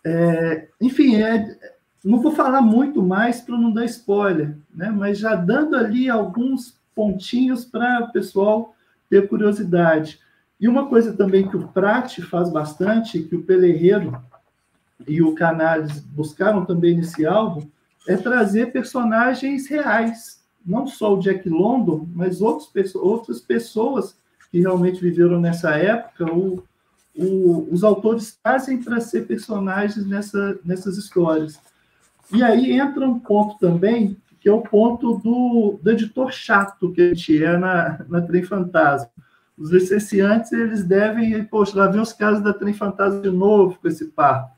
[0.05, 1.59] É, enfim, é,
[2.05, 6.79] não vou falar muito mais para não dar spoiler, né, mas já dando ali alguns
[6.95, 8.75] pontinhos para o pessoal
[9.11, 10.21] ter curiosidade.
[10.61, 14.17] E uma coisa também que o Prat faz bastante, que o Pelerreiro
[15.07, 17.67] e o Canales buscaram também nesse álbum
[18.07, 24.17] é trazer personagens reais, não só o Jack London, mas outros, outras pessoas
[24.51, 26.33] que realmente viveram nessa época.
[26.33, 26.63] O,
[27.17, 31.59] o, os autores trazem para ser personagens nessa, nessas histórias.
[32.33, 37.01] E aí entra um ponto também, que é o ponto do, do editor chato que
[37.01, 39.09] a gente é na, na Trem Fantasma.
[39.57, 43.89] Os licenciantes, eles devem, poxa, lá vem os casos da Trem Fantasma de novo com
[43.89, 44.55] esse par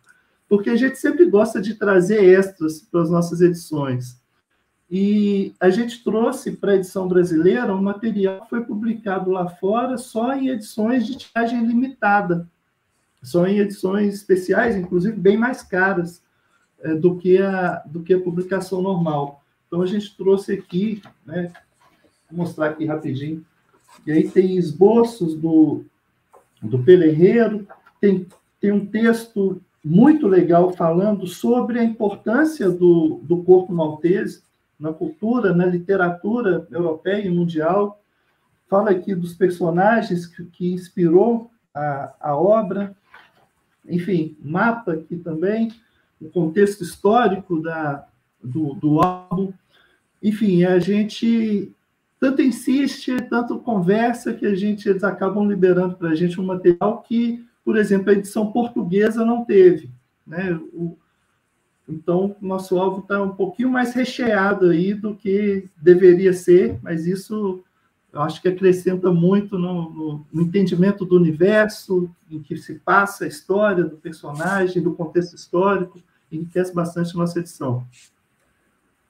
[0.49, 4.21] porque a gente sempre gosta de trazer extras para as nossas edições.
[4.89, 9.99] E a gente trouxe para a edição brasileira um material que foi publicado lá fora
[9.99, 12.49] só em edições de tiragem limitada,
[13.21, 16.23] só em edições especiais, inclusive bem mais caras
[16.79, 19.43] é, do, que a, do que a publicação normal.
[19.67, 21.53] Então a gente trouxe aqui, né,
[22.31, 23.45] vou mostrar aqui rapidinho,
[24.07, 25.85] e aí tem esboços do,
[26.63, 27.67] do Pelerreiro,
[28.01, 28.29] tem,
[28.61, 34.43] tem um texto muito legal falando sobre a importância do, do corpo maltese
[34.77, 38.03] na cultura, na literatura europeia e mundial.
[38.69, 42.97] Fala aqui dos personagens que, que inspirou a, a obra.
[43.89, 45.71] Enfim, mapa aqui também,
[46.21, 48.09] o contexto histórico da,
[48.43, 49.53] do, do álbum.
[50.21, 51.73] Enfim, a gente
[52.19, 57.03] tanto insiste, tanto conversa, que a gente, eles acabam liberando para a gente um material
[57.03, 59.91] que, por exemplo, a edição portuguesa não teve.
[60.25, 60.55] Né?
[60.73, 60.97] O,
[61.89, 67.65] então, nosso alvo está um pouquinho mais recheado aí do que deveria ser, mas isso
[68.13, 73.25] eu acho que acrescenta muito no, no, no, entendimento do universo em que se passa
[73.25, 76.01] a história do personagem, do contexto histórico,
[76.31, 77.85] enriquece bastante a nossa edição.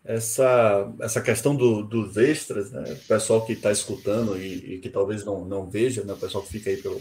[0.02, 2.84] Essa, essa questão do, dos extras, né?
[2.84, 6.14] o pessoal que está escutando e, e, que talvez não, não veja, né?
[6.14, 7.00] o pessoal que fica aí pelo,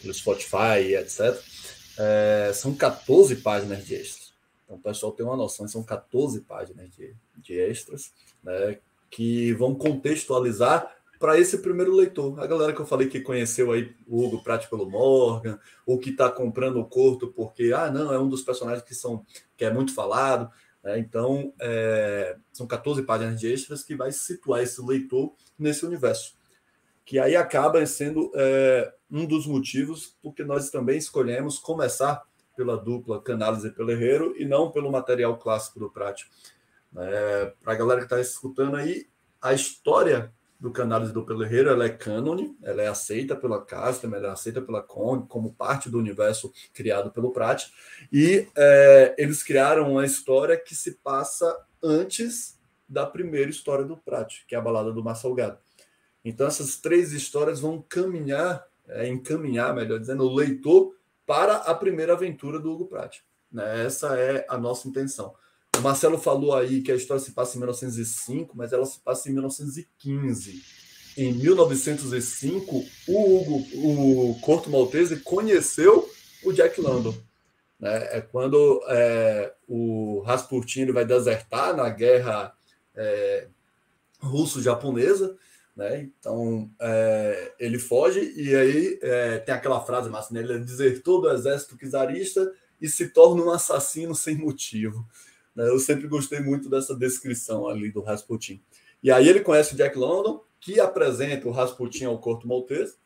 [0.00, 1.38] pelo Spotify etc.,
[1.98, 4.32] é, são 14 páginas de extras.
[4.64, 8.78] Então, o pessoal tem uma noção, são 14 páginas de, de extras, né?
[9.10, 12.40] que vão contextualizar para esse primeiro leitor.
[12.40, 16.10] A galera que eu falei que conheceu aí o Hugo Pratt pelo Morgan, ou que
[16.10, 19.70] está comprando o Corto porque, ah, não, é um dos personagens que, são, que é
[19.70, 20.50] muito falado.
[20.82, 20.98] Né?
[20.98, 26.39] Então, é, são 14 páginas de extras que vai situar esse leitor nesse universo.
[27.04, 32.22] Que aí acaba sendo é, um dos motivos porque nós também escolhemos começar
[32.56, 36.24] pela dupla Canales e Pelerreiro e não pelo material clássico do Pratt.
[36.96, 39.08] É, para a galera que está escutando aí,
[39.40, 44.28] a história do Canales do Pelerreiro, ela é cânone, ela é aceita pela Custom, ela
[44.28, 47.68] é aceita pela Kong como parte do universo criado pelo Pratt,
[48.12, 54.44] e é, eles criaram uma história que se passa antes da primeira história do Pratt,
[54.46, 55.58] que é a Balada do Mar Salgado.
[56.24, 60.94] Então essas três histórias vão caminhar, é, encaminhar, melhor dizendo, o leitor
[61.26, 63.18] para a primeira aventura do Hugo Pratt.
[63.50, 63.84] Né?
[63.84, 65.34] Essa é a nossa intenção.
[65.78, 69.28] O Marcelo falou aí que a história se passa em 1905, mas ela se passa
[69.28, 70.62] em 1915.
[71.16, 76.08] Em 1905, o, Hugo, o Corto Maltese conheceu
[76.44, 77.14] o Jack London.
[77.78, 78.16] Né?
[78.16, 82.54] É quando é, o Rasputin vai desertar na guerra
[82.94, 83.48] é,
[84.20, 85.36] russo-japonesa.
[85.80, 86.10] Né?
[86.18, 90.40] Então é, ele foge e aí é, tem aquela frase massa, né?
[90.40, 95.08] ele desertou do exército czarista e se torna um assassino sem motivo.
[95.56, 95.66] Né?
[95.66, 98.62] Eu sempre gostei muito dessa descrição ali do Rasputin.
[99.02, 102.96] E aí ele conhece o Jack London, que apresenta o Rasputin ao Corto Maltese,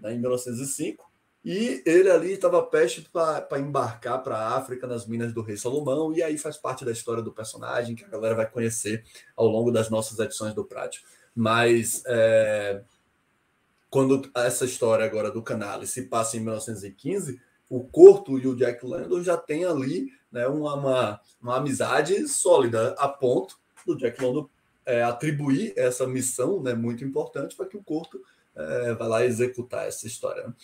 [0.00, 1.12] né, em 1905,
[1.44, 6.14] e ele ali estava peste para embarcar para a África nas minas do rei Salomão,
[6.14, 9.04] e aí faz parte da história do personagem que a galera vai conhecer
[9.36, 11.06] ao longo das nossas edições do Prático.
[11.34, 12.82] Mas é,
[13.90, 18.84] quando essa história agora do Canale se passa em 1915, o Corto e o Jack
[18.84, 24.48] London já tem ali né, uma, uma, uma amizade sólida, a ponto do Jack London
[24.84, 28.20] é, atribuir essa missão né, muito importante para que o Corto
[28.54, 30.46] é, vá lá executar essa história.
[30.46, 30.54] Né?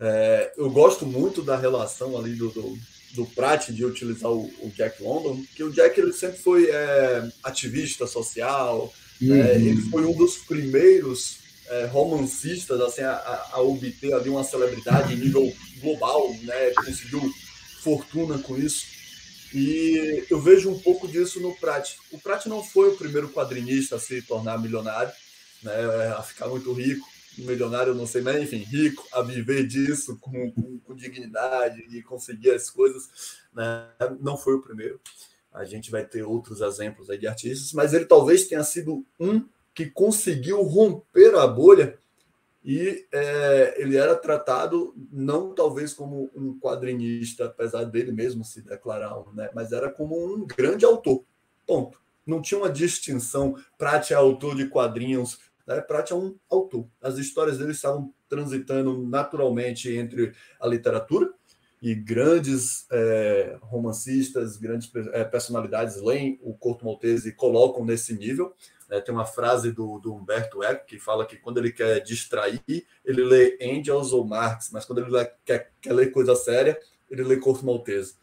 [0.00, 2.76] É, eu gosto muito da relação ali do, do,
[3.14, 7.28] do Pratt de utilizar o, o, Jack London, que o Jack ele sempre foi é,
[7.42, 9.36] ativista social, uhum.
[9.36, 15.16] ele foi um dos primeiros é, romancistas assim, a, a, obter ali uma celebridade em
[15.16, 17.20] nível global, né, conseguiu
[17.82, 18.86] fortuna com isso.
[19.52, 21.94] E eu vejo um pouco disso no Prat.
[22.10, 25.12] O Prat não foi o primeiro quadrinista a se tornar milionário,
[25.62, 27.06] né, a ficar muito rico.
[27.36, 32.50] Milionário, não sei, mas enfim, rico, a viver disso com, com, com dignidade e conseguir
[32.50, 33.08] as coisas.
[33.52, 33.86] Né,
[34.20, 35.00] não foi o primeiro.
[35.54, 39.46] A gente vai ter outros exemplos aí de artistas, mas ele talvez tenha sido um
[39.72, 41.96] que conseguiu romper a bolha
[42.64, 49.14] e é, ele era tratado não talvez como um quadrinista, apesar dele mesmo se declarar,
[49.34, 49.50] né?
[49.54, 51.24] mas era como um grande autor.
[51.66, 52.00] Ponto.
[52.26, 53.54] Não tinha uma distinção.
[53.76, 55.80] Prat é autor de quadrinhos, né?
[55.82, 56.86] Prat é um autor.
[57.02, 61.30] As histórias dele estavam transitando naturalmente entre a literatura
[61.84, 68.54] e grandes é, romancistas, grandes é, personalidades leem o Corto Maltese e colocam nesse nível.
[68.88, 72.62] É, tem uma frase do, do, Humberto Eco que fala que quando ele quer distrair,
[73.04, 77.22] ele lê Engels ou Marx, mas quando ele lê, quer, quer ler coisa séria, ele
[77.22, 78.14] lê Corto Maltese,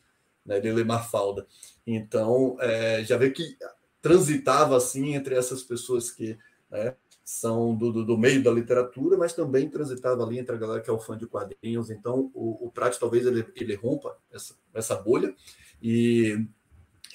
[0.43, 0.57] né?
[0.57, 1.45] ele lê Marfalda.
[1.85, 3.55] Então, é, já vê que
[4.01, 6.35] transitava assim entre essas pessoas que
[6.71, 6.95] né,
[7.31, 10.89] são do, do, do, meio da literatura, mas também transitava ali entre a galera que
[10.89, 11.89] é o fã de quadrinhos.
[11.89, 15.33] Então, o, o Prat talvez ele, ele rompa essa, essa bolha
[15.81, 16.45] e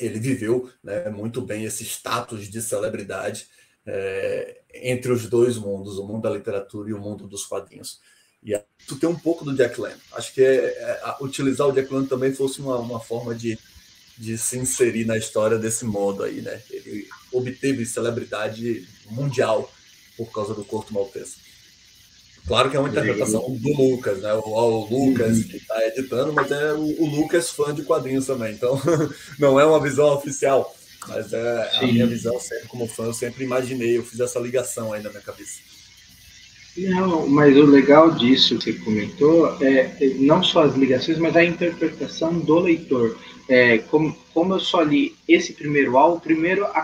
[0.00, 3.46] ele viveu né, muito bem esse status de celebridade
[3.84, 8.00] é, entre os dois mundos, o mundo da literatura e o mundo dos quadrinhos.
[8.42, 10.00] E tu tem um pouco do Jack Lemmon.
[10.12, 13.58] Acho que é, é, utilizar o Jack Lemmon também fosse uma, uma forma de,
[14.16, 16.62] de se inserir na história desse modo aí, né?
[16.70, 19.70] Ele obteve celebridade mundial
[20.16, 21.34] por causa do Corto Maltese.
[22.46, 24.32] Claro que é uma interpretação do Lucas, né?
[24.34, 28.54] O, o Lucas que está editando, mas é o, o, Lucas fã de quadrinhos também.
[28.54, 28.80] Então,
[29.38, 30.72] não é uma visão oficial.
[31.08, 34.92] Mas é, a minha visão, sempre como fã, eu sempre imaginei, eu fiz essa ligação
[34.92, 35.58] aí na minha cabeça.
[36.76, 42.38] Não, mas o legal disso que comentou é não só as ligações, mas a interpretação
[42.38, 43.16] do leitor.
[43.48, 46.82] É, como, como eu só li esse primeiro álbum, primeiro a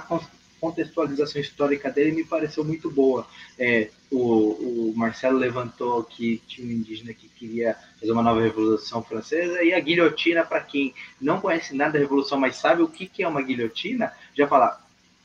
[0.62, 3.26] contextualização histórica dele me pareceu muito boa.
[3.58, 9.02] É, o, o, Marcelo levantou que tinha um indígena que queria fazer uma nova revolução
[9.02, 13.08] francesa e a guilhotina, para quem não conhece nada da revolução, mas sabe o que,
[13.08, 14.80] que é uma guilhotina, já falar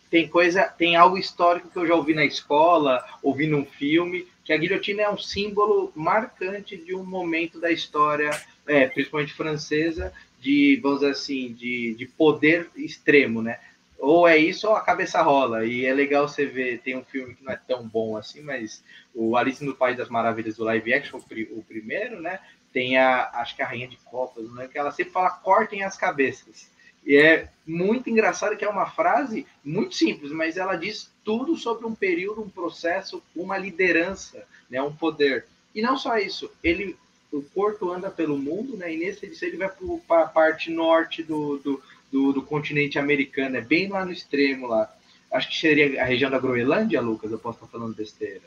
[0.10, 4.54] tem coisa, tem algo histórico que eu já ouvi na escola, ouvi num filme, que
[4.54, 8.32] a guilhotina é um símbolo marcante de um momento da história,
[8.66, 13.60] é, principalmente francesa, de, vamos dizer assim, de, de poder extremo, né?
[14.00, 15.66] Ou é isso ou a cabeça rola.
[15.66, 18.84] E é legal você ver, tem um filme que não é tão bom assim, mas
[19.14, 22.40] o Alice no País das Maravilhas do live action, o, primeiro, né?
[22.72, 24.68] Tem a, acho que a Rainha de Copas, né?
[24.68, 26.70] Que ela sempre fala, cortem as cabeças.
[27.06, 31.86] E é muito engraçado que é uma frase muito simples, mas ela diz tudo sobre
[31.86, 34.82] um período, um processo, uma liderança, né?
[34.82, 35.46] Um poder.
[35.74, 36.98] E não só isso, ele
[37.32, 38.94] o Porto anda pelo mundo, né?
[38.94, 39.70] E nesse ele vai
[40.08, 44.68] para a parte norte do, do do, do continente americano, é bem lá no extremo
[44.68, 44.94] lá.
[45.32, 48.42] Acho que seria a região da Groenlândia, Lucas, eu posso estar falando besteira.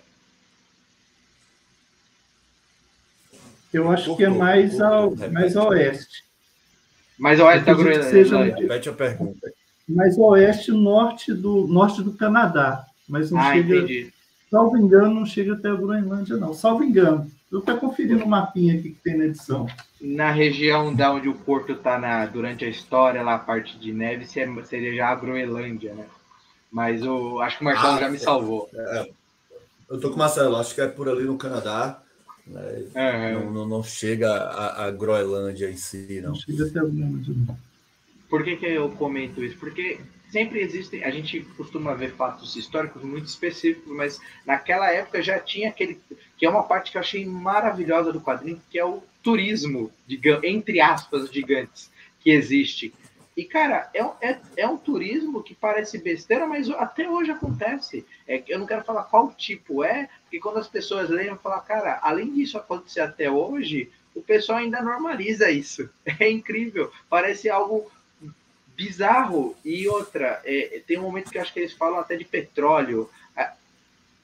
[3.73, 6.25] Eu acho que é mais ao, mais ao oeste.
[7.19, 8.11] Mais ao oeste da Groenlândia.
[8.11, 9.53] Seja, Repete a pergunta.
[9.89, 12.85] Mais ao oeste, norte do, norte do Canadá.
[13.09, 13.77] Mas não ah, chega.
[13.77, 14.13] Entendi.
[14.51, 16.53] Salvo engano, não chega até a Groenlândia, não.
[16.53, 17.31] Salvo engano.
[17.51, 19.67] Eu estou conferindo o mapinha aqui que tem na edição.
[20.01, 24.25] Na região da onde o porto está durante a história, lá a parte de neve,
[24.27, 26.07] seria já a Groenlândia, né?
[26.71, 28.71] Mas o, acho que o Marcelo ah, já me é, salvou.
[28.73, 29.11] É,
[29.89, 32.01] eu estou com o Marcelo, acho que é por ali no Canadá.
[32.47, 33.33] Né?
[33.35, 36.31] Não, não, não, chega a, a, Groenlândia em si, não.
[36.31, 37.59] Não chega até a Groenlândia, não.
[38.29, 39.59] Por que, que eu comento isso?
[39.59, 39.99] Porque
[40.31, 45.69] sempre existem, a gente costuma ver fatos históricos muito específicos, mas naquela época já tinha
[45.69, 46.01] aquele,
[46.37, 49.93] que é uma parte que eu achei maravilhosa do quadrinho, que é o turismo,
[50.43, 52.93] entre aspas, gigantes, que existe.
[53.37, 58.05] E, cara, é, é, é um turismo que parece besteira, mas até hoje acontece.
[58.27, 62.01] É, eu não quero falar qual tipo é, porque quando as pessoas leem, falar, cara,
[62.03, 65.89] além disso acontecer até hoje, o pessoal ainda normaliza isso.
[66.19, 66.93] É incrível.
[67.09, 67.91] Parece algo
[68.81, 69.55] bizarro.
[69.63, 73.11] E outra, é, tem um momento que acho que eles falam até de petróleo.
[73.37, 73.51] É,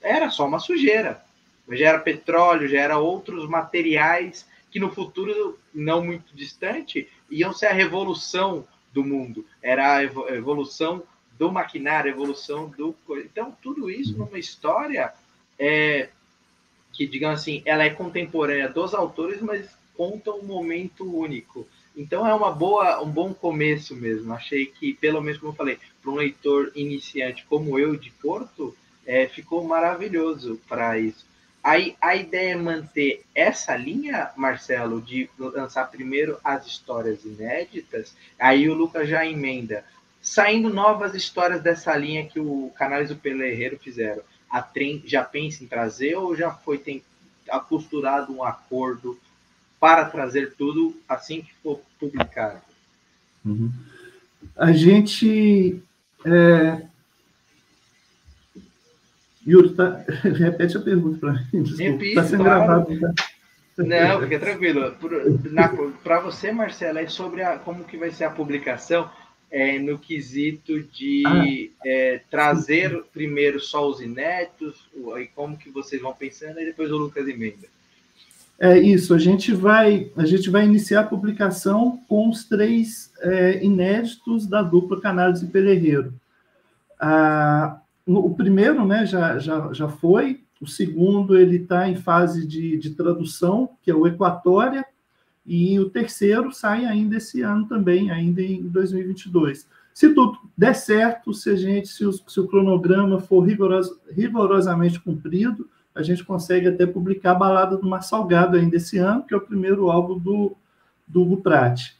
[0.00, 1.22] era só uma sujeira.
[1.68, 7.66] Já era petróleo, já era outros materiais que no futuro não muito distante iam ser
[7.66, 9.44] a revolução do mundo.
[9.62, 11.02] Era a evolução
[11.38, 12.96] do maquinário, a evolução do.
[13.18, 15.12] Então, tudo isso numa história
[15.58, 16.08] é,
[16.94, 21.68] que, digamos assim, ela é contemporânea dos autores, mas conta um momento único.
[21.96, 24.32] Então é uma boa, um bom começo mesmo.
[24.34, 28.76] Achei que, pelo menos como eu falei, para um leitor iniciante como eu de Porto,
[29.06, 31.24] é, ficou maravilhoso para isso.
[31.66, 38.68] Aí a ideia é manter essa linha, Marcelo, de lançar primeiro as histórias inéditas, aí
[38.68, 39.84] o Lucas já emenda.
[40.20, 45.64] Saindo novas histórias dessa linha que o Canais do Pelerreiro fizeram, a Trem já pensa
[45.64, 47.02] em trazer ou já foi tem,
[47.68, 49.18] costurado um acordo
[49.78, 52.60] para trazer tudo assim que for publicado?
[53.44, 53.70] Uhum.
[54.56, 55.82] A gente.
[56.24, 56.82] É...
[59.46, 60.04] Yuri, tá...
[60.22, 61.62] repete a pergunta para mim.
[61.62, 62.86] Está sendo claro.
[62.86, 63.00] gravado.
[63.00, 63.14] Tá?
[63.78, 64.96] Não, fica tranquilo.
[66.02, 69.10] Para você, Marcela, é sobre a, como que vai ser a publicação
[69.50, 71.44] é, no quesito de ah.
[71.84, 74.88] é, trazer primeiro só os inéditos,
[75.20, 77.68] e como que vocês vão pensando, e depois o Lucas emenda.
[78.58, 83.62] É isso, a gente vai, a gente vai iniciar a publicação com os três é,
[83.62, 86.14] inéditos da dupla Canários e Pelerreiro.
[86.98, 92.78] Ah, o primeiro né, já, já, já foi, o segundo ele está em fase de,
[92.78, 94.86] de tradução, que é o Equatória,
[95.44, 99.68] e o terceiro sai ainda esse ano também, ainda em 2022.
[99.92, 104.98] Se tudo der certo, se a gente, se o, se o cronograma for rigoroso, rigorosamente
[104.98, 109.34] cumprido, a gente consegue até publicar a Balada do Mar Salgado ainda esse ano, que
[109.34, 110.56] é o primeiro álbum do,
[111.06, 111.92] do Hugo Pratt.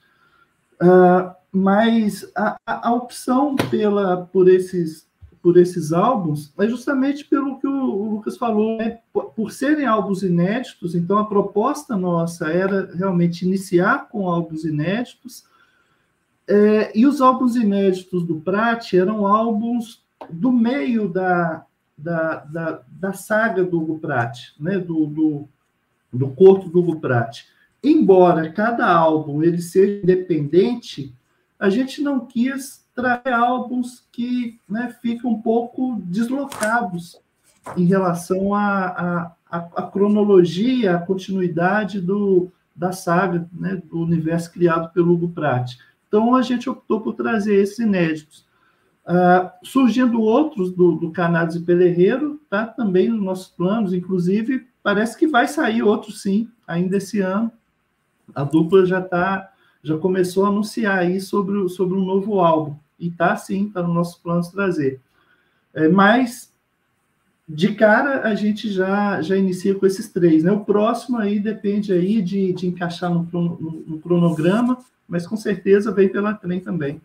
[0.80, 5.09] Uh, mas a, a, opção pela, por, esses,
[5.40, 8.99] por esses álbuns é justamente pelo que o, o Lucas falou, né?
[9.11, 15.44] por, por, serem álbuns inéditos, então a proposta nossa era realmente iniciar com álbuns inéditos,
[16.47, 21.65] é, e os álbuns inéditos do Pratt eram álbuns do meio da,
[21.97, 24.78] da, da, da saga do Hugo Pratt, né?
[24.78, 25.49] do, do,
[26.12, 27.44] do corpo do Hugo Pratt.
[27.82, 31.14] Embora cada álbum ele seja independente,
[31.59, 37.20] a gente não quis trazer álbuns que né, ficam um pouco deslocados
[37.76, 39.34] em relação à,
[39.92, 45.76] cronologia, à continuidade do, da saga, né, do universo criado pelo Hugo Pratt.
[46.09, 48.45] Então, a gente optou por trazer esses inéditos.
[49.07, 52.66] Uh, surgindo outros do, do Canados e Pelerreiro, tá?
[52.66, 57.52] também nos nossos planos, inclusive, parece que vai sair outro sim, ainda esse ano.
[58.34, 62.74] A dupla já tá, já começou a anunciar aí sobre, sobre um novo álbum.
[62.98, 65.00] E tá sim, tá no nosso plano de trazer.
[65.72, 66.52] É, mas
[67.48, 70.50] de cara a gente já já inicia com esses três, né?
[70.50, 75.92] O próximo aí depende aí de, de encaixar no, no, no cronograma, mas com certeza
[75.92, 77.00] vem pela trem também.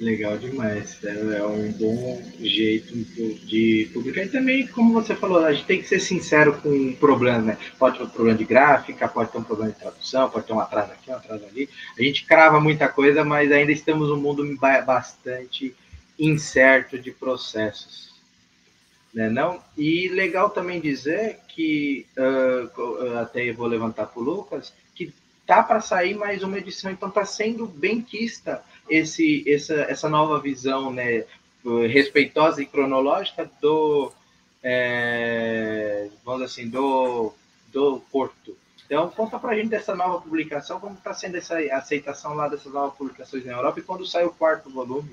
[0.00, 0.98] Legal demais.
[1.04, 2.96] É um bom jeito
[3.44, 4.22] de publicar.
[4.22, 7.58] E também, como você falou, a gente tem que ser sincero com o problema, né?
[7.78, 10.60] Pode ter um problema de gráfica, pode ter um problema de tradução, pode ter um
[10.60, 11.68] atraso aqui, um atraso ali.
[11.98, 14.42] A gente crava muita coisa, mas ainda estamos num mundo
[14.86, 15.76] bastante
[16.18, 18.08] incerto de processos.
[19.12, 19.60] Né, não?
[19.76, 24.72] E legal também dizer que, uh, até vou levantar para o Lucas,
[25.50, 30.38] tá para sair mais uma edição, então está sendo bem quista esse, essa, essa nova
[30.38, 31.24] visão né,
[31.88, 34.12] respeitosa e cronológica do,
[34.62, 37.32] é, vamos assim, do,
[37.72, 38.56] do Porto.
[38.86, 42.72] Então, conta para a gente dessa nova publicação, como está sendo essa aceitação lá dessas
[42.72, 45.10] novas publicações na Europa e quando sai o quarto volume.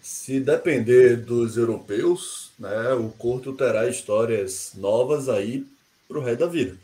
[0.00, 5.66] Se depender dos europeus, né, o Corto terá histórias novas aí
[6.06, 6.76] para o resto da vida.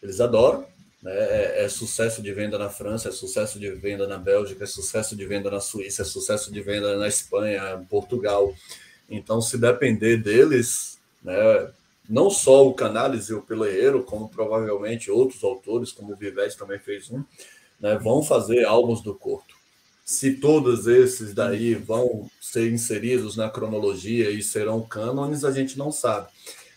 [0.00, 0.70] Eles adoram?
[1.04, 5.16] É, é, sucesso de venda na França, é sucesso de venda na Bélgica, é sucesso
[5.16, 8.54] de venda na Suíça, é sucesso de venda na Espanha, Portugal.
[9.08, 11.70] Então, se depender deles, né,
[12.08, 16.78] não só o Canales e o Peleiro, como provavelmente outros autores, como o Vivete também
[16.78, 17.24] fez um,
[17.80, 19.54] né, vão fazer álbuns do Corto.
[20.04, 25.90] Se todos esses daí vão ser inseridos na cronologia e serão cânones, a gente não
[25.90, 26.28] sabe.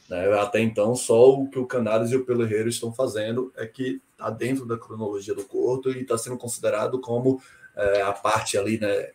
[0.08, 0.32] Né?
[0.40, 4.30] Até então, só o que o Canales e o Peleiro estão fazendo é que está
[4.30, 7.42] dentro da cronologia do Corto e está sendo considerado como
[7.76, 9.10] é, a parte ali né,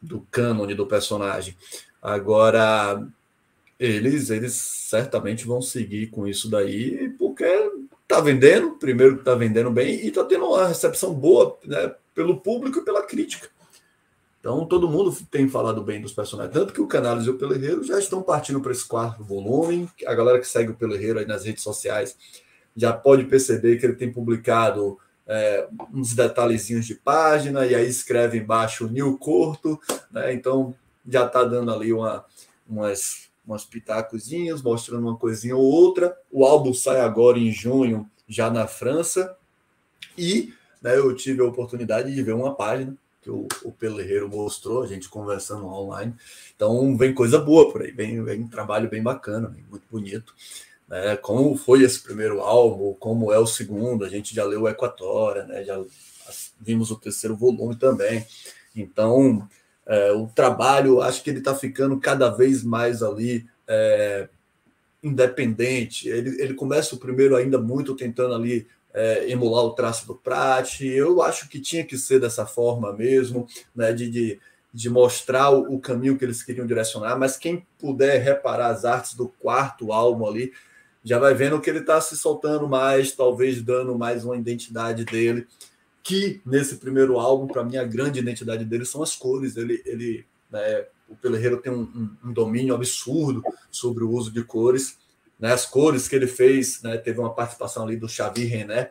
[0.00, 1.54] do cânone do personagem.
[2.00, 3.06] Agora,
[3.78, 7.44] eles, eles certamente vão seguir com isso daí, porque
[8.02, 12.40] está vendendo, primeiro que está vendendo bem, e está tendo uma recepção boa né, pelo
[12.40, 13.48] público e pela crítica.
[14.40, 16.52] Então, todo mundo tem falado bem dos personagens.
[16.52, 19.88] Tanto que o Canales e o Pelerreiro já estão partindo para esse quarto volume.
[20.06, 22.14] A galera que segue o Pelerreiro aí nas redes sociais
[22.76, 28.38] já pode perceber que ele tem publicado é, uns detalhezinhos de página e aí escreve
[28.38, 30.32] embaixo New Corto, né?
[30.32, 30.74] Então
[31.08, 32.24] já está dando ali uma,
[32.68, 36.16] umas, umas pitacozinhas, mostrando uma coisinha ou outra.
[36.30, 39.36] O álbum sai agora em junho, já na França,
[40.16, 40.52] e
[40.82, 44.86] né, eu tive a oportunidade de ver uma página que o, o Pelerreiro mostrou, a
[44.86, 46.14] gente conversando online.
[46.54, 50.34] Então vem coisa boa por aí, vem, vem um trabalho bem bacana, muito bonito
[50.88, 51.16] né?
[51.16, 55.44] Como foi esse primeiro álbum, como é o segundo, a gente já leu o Equatória,
[55.44, 55.64] né?
[55.64, 55.82] Já
[56.60, 58.24] vimos o terceiro volume também.
[58.74, 59.46] Então,
[59.86, 64.28] é, o trabalho, acho que ele está ficando cada vez mais ali é,
[65.02, 66.08] independente.
[66.08, 70.80] Ele, ele começa o primeiro ainda muito tentando ali é, emular o traço do Prat.
[70.80, 73.92] Eu acho que tinha que ser dessa forma mesmo, né?
[73.92, 74.40] De, de,
[74.72, 77.18] de mostrar o caminho que eles queriam direcionar.
[77.18, 80.52] Mas quem puder reparar as artes do quarto álbum ali,
[81.04, 85.46] já vai vendo que ele está se soltando mais, talvez dando mais uma identidade dele.
[86.02, 89.56] Que nesse primeiro álbum, para mim, a grande identidade dele são as cores.
[89.56, 94.42] Ele, ele né, o Pelerreiro tem um, um, um, domínio absurdo sobre o uso de
[94.42, 94.98] cores.
[95.38, 98.90] Né, as cores que ele fez, né, teve uma participação ali do Xavi René,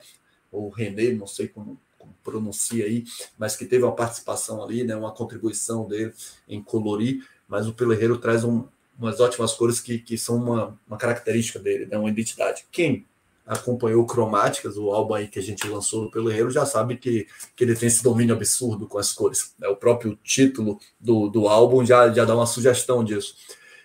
[0.51, 3.05] ou René, não sei como, como pronuncia aí,
[3.39, 6.13] mas que teve uma participação ali, né, uma contribuição dele
[6.47, 7.25] em colorir.
[7.47, 8.67] Mas o Pelerreiro traz um,
[9.03, 11.97] umas ótimas cores que, que são uma, uma característica dele, né?
[11.97, 12.65] uma identidade.
[12.71, 13.05] Quem
[13.45, 17.63] acompanhou Cromáticas, o álbum aí que a gente lançou pelo Herreiro, já sabe que, que
[17.63, 19.53] ele tem esse domínio absurdo com as cores.
[19.59, 19.67] Né?
[19.67, 23.35] O próprio título do, do álbum já, já dá uma sugestão disso.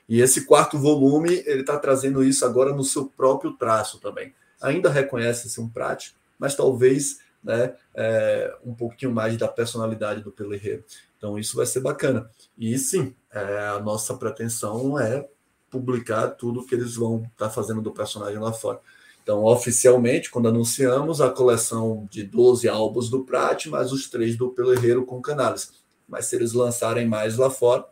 [0.08, 4.32] E esse quarto volume, ele está trazendo isso agora no seu próprio traço também.
[4.60, 10.84] Ainda reconhece-se um prático, mas talvez né, é, um pouquinho mais da personalidade do Pelerreiro.
[11.16, 12.30] Então isso vai ser bacana.
[12.56, 15.28] E sim, é, a nossa pretensão é
[15.70, 18.80] publicar tudo que eles vão estar tá fazendo do personagem lá fora.
[19.22, 24.48] Então, oficialmente, quando anunciamos a coleção de 12 álbuns do Prat, mais os três do
[24.48, 25.72] Pelerreiro com Canales.
[26.08, 27.84] Mas se eles lançarem mais lá fora,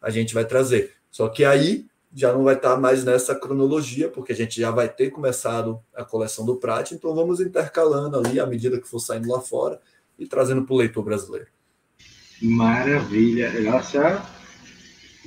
[0.00, 0.94] a gente vai trazer.
[1.10, 4.70] Só que aí já não vai estar tá mais nessa cronologia, porque a gente já
[4.70, 9.00] vai ter começado a coleção do Prat, então vamos intercalando ali à medida que for
[9.00, 9.80] saindo lá fora
[10.18, 11.48] e trazendo para o leitor brasileiro.
[12.40, 13.60] Maravilha.
[13.60, 14.24] Nossa,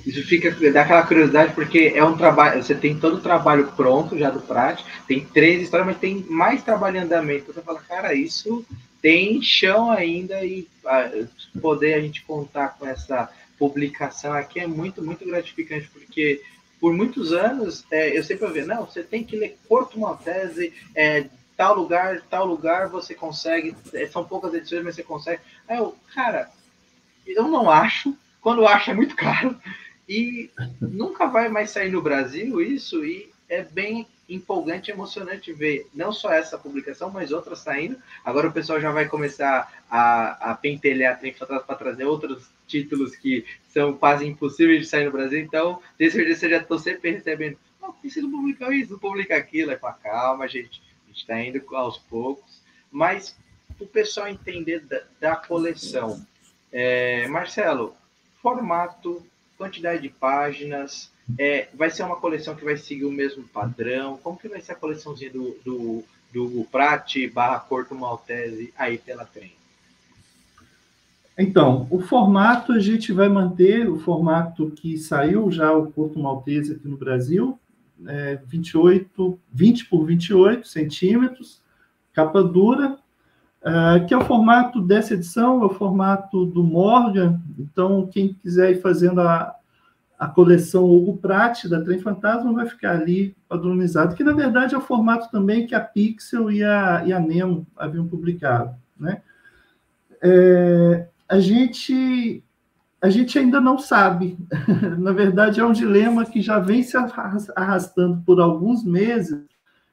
[0.06, 4.18] isso fica dá aquela curiosidade porque é um trabalho, você tem todo o trabalho pronto
[4.18, 7.52] já do Prat, tem três histórias, mas tem mais trabalho em andamento.
[7.52, 8.64] Você fala, cara, isso
[9.02, 11.10] tem chão ainda e ah,
[11.60, 16.42] poder a gente contar com essa publicação aqui é muito, muito gratificante, porque
[16.80, 21.26] por muitos anos é, eu sempre ouvi, não, você tem que ler Corto Maltese, é,
[21.56, 25.42] tal lugar, tal lugar você consegue, é, são poucas edições, mas você consegue.
[25.68, 26.50] Aí eu, cara,
[27.26, 29.54] eu não acho, quando acho é muito caro,
[30.10, 30.50] e
[30.80, 36.12] nunca vai mais sair no Brasil isso, e é bem empolgante e emocionante ver não
[36.12, 37.96] só essa publicação, mas outras saindo.
[38.24, 41.20] Agora o pessoal já vai começar a, a pentelhar
[41.64, 45.38] para trazer outros títulos que são quase impossíveis de sair no Brasil.
[45.38, 47.56] Então, tenho certeza que já estou sempre recebendo.
[47.80, 49.70] Não, precisa publicar isso, publicar aquilo.
[49.70, 50.82] É com a calma, gente.
[51.04, 52.60] A gente está indo aos poucos.
[52.90, 53.36] Mas
[53.78, 56.26] o pessoal entender da, da coleção.
[56.72, 57.94] É, Marcelo,
[58.42, 59.24] formato,
[59.60, 64.16] quantidade de páginas, é, vai ser uma coleção que vai seguir o mesmo padrão?
[64.16, 69.26] Como que vai ser a coleçãozinha do, do, do Prati barra Corto Maltese aí pela
[69.26, 69.58] frente?
[71.36, 76.72] Então, o formato a gente vai manter o formato que saiu já o Corto Maltese
[76.72, 77.60] aqui no Brasil,
[78.06, 81.60] é 28, 20 por 28 centímetros,
[82.14, 82.98] capa dura,
[83.62, 87.40] uh, que é o formato dessa edição, é o formato do Morgan.
[87.58, 89.54] Então, quem quiser ir fazendo a,
[90.18, 94.78] a coleção Hugo Pratt da Trem Fantasma vai ficar ali padronizado, que na verdade é
[94.78, 98.74] o formato também que a Pixel e a, e a Nemo haviam publicado.
[98.98, 99.22] Né?
[100.22, 102.44] É, a, gente,
[103.00, 104.36] a gente ainda não sabe.
[104.98, 106.96] na verdade, é um dilema que já vem se
[107.56, 109.42] arrastando por alguns meses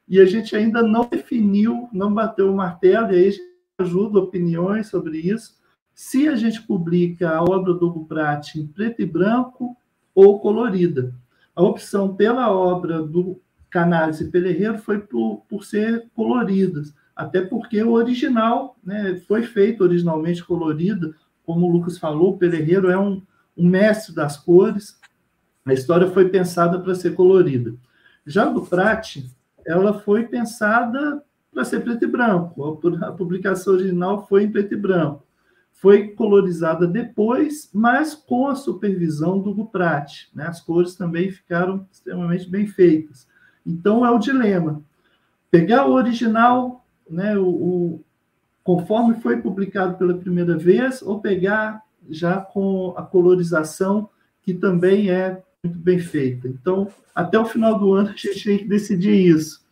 [0.06, 3.47] e a gente ainda não definiu, não bateu o martelo, e aí
[3.78, 5.56] ajuda opiniões sobre isso.
[5.94, 9.76] Se a gente publica a obra do Hugo Pratt em preto e branco,
[10.18, 11.14] ou colorida.
[11.54, 17.80] A opção pela obra do Canales e Pelerreiro foi por, por ser coloridas, até porque
[17.80, 21.14] o original né, foi feito originalmente colorida,
[21.46, 23.22] como o Lucas falou, o Pelerreiro é um,
[23.56, 24.98] um mestre das cores,
[25.64, 27.74] a história foi pensada para ser colorida.
[28.26, 29.18] Já do Prat,
[29.64, 31.22] ela foi pensada
[31.58, 35.26] para ser preto e branco, a publicação original foi em preto e branco
[35.72, 40.28] foi colorizada depois, mas com a supervisão do Guprat.
[40.34, 40.46] Né?
[40.46, 43.26] As cores também ficaram extremamente bem feitas.
[43.64, 44.82] Então é o dilema:
[45.50, 48.04] pegar o original, né, o, o,
[48.62, 54.08] conforme foi publicado pela primeira vez, ou pegar já com a colorização,
[54.42, 56.46] que também é muito bem feita.
[56.46, 59.66] Então, até o final do ano, a gente tem que decidir isso.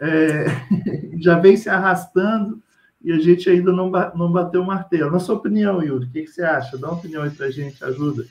[0.00, 0.46] É,
[1.20, 2.62] já vem se arrastando
[3.02, 5.10] e a gente ainda não, não bateu o martelo.
[5.10, 6.76] Na sua opinião, Yuri, o que, que você acha?
[6.76, 8.26] Dá uma opinião aí para a gente, ajuda.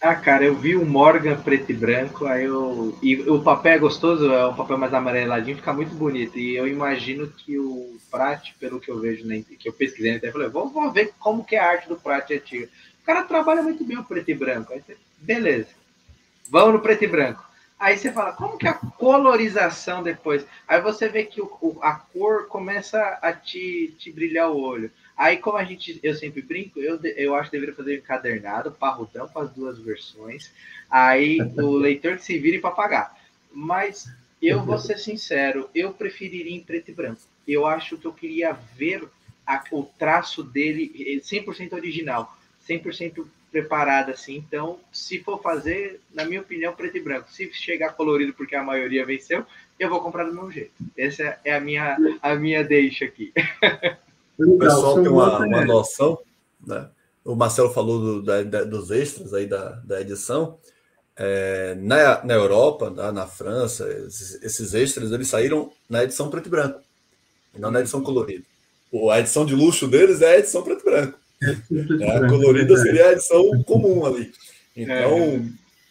[0.00, 2.94] Ah, cara, eu vi o Morgan preto e branco, aí eu.
[3.02, 6.38] E o papel é gostoso, é um papel mais amareladinho, fica muito bonito.
[6.38, 10.32] E eu imagino que o Prat, pelo que eu vejo, na, que eu pesquisei internet,
[10.34, 12.68] falei, vamos, vamos ver como que é a arte do Prat antiga.
[13.02, 14.74] O cara trabalha muito bem o preto e branco.
[14.74, 15.68] Aí você, beleza.
[16.50, 17.42] Vamos no preto e branco.
[17.78, 20.46] Aí você fala, como que é a colorização depois?
[20.66, 24.90] Aí você vê que o, a cor começa a te, te brilhar o olho.
[25.16, 29.28] Aí, como a gente, eu sempre brinco, eu, eu acho que deveria fazer encadernado, parrudão
[29.28, 30.50] com as duas versões.
[30.90, 33.16] Aí o leitor que se vire para pagar.
[33.52, 34.08] Mas
[34.42, 37.20] eu vou ser sincero, eu preferiria em preto e branco.
[37.46, 39.06] Eu acho que eu queria ver
[39.46, 42.36] a, o traço dele 100% original,
[42.68, 44.34] 100% preparada assim.
[44.34, 47.30] Então, se for fazer, na minha opinião, preto e branco.
[47.30, 49.46] Se chegar colorido porque a maioria venceu,
[49.78, 50.72] eu vou comprar do meu jeito.
[50.98, 53.32] Essa é a minha, a minha deixa aqui.
[54.36, 56.18] O pessoal tem uma, uma noção,
[56.66, 56.88] né?
[57.24, 60.58] O Marcelo falou do, da, da, dos extras aí da, da edição.
[61.16, 66.48] É, na, na Europa, na, na França, esses, esses, extras eles saíram na edição preto
[66.48, 66.80] e branco,
[67.56, 68.44] não na edição colorida.
[68.90, 71.18] O, a edição de luxo deles é a edição preto e branco.
[71.42, 74.32] É, a colorida seria a edição comum ali.
[74.76, 75.42] Então, é.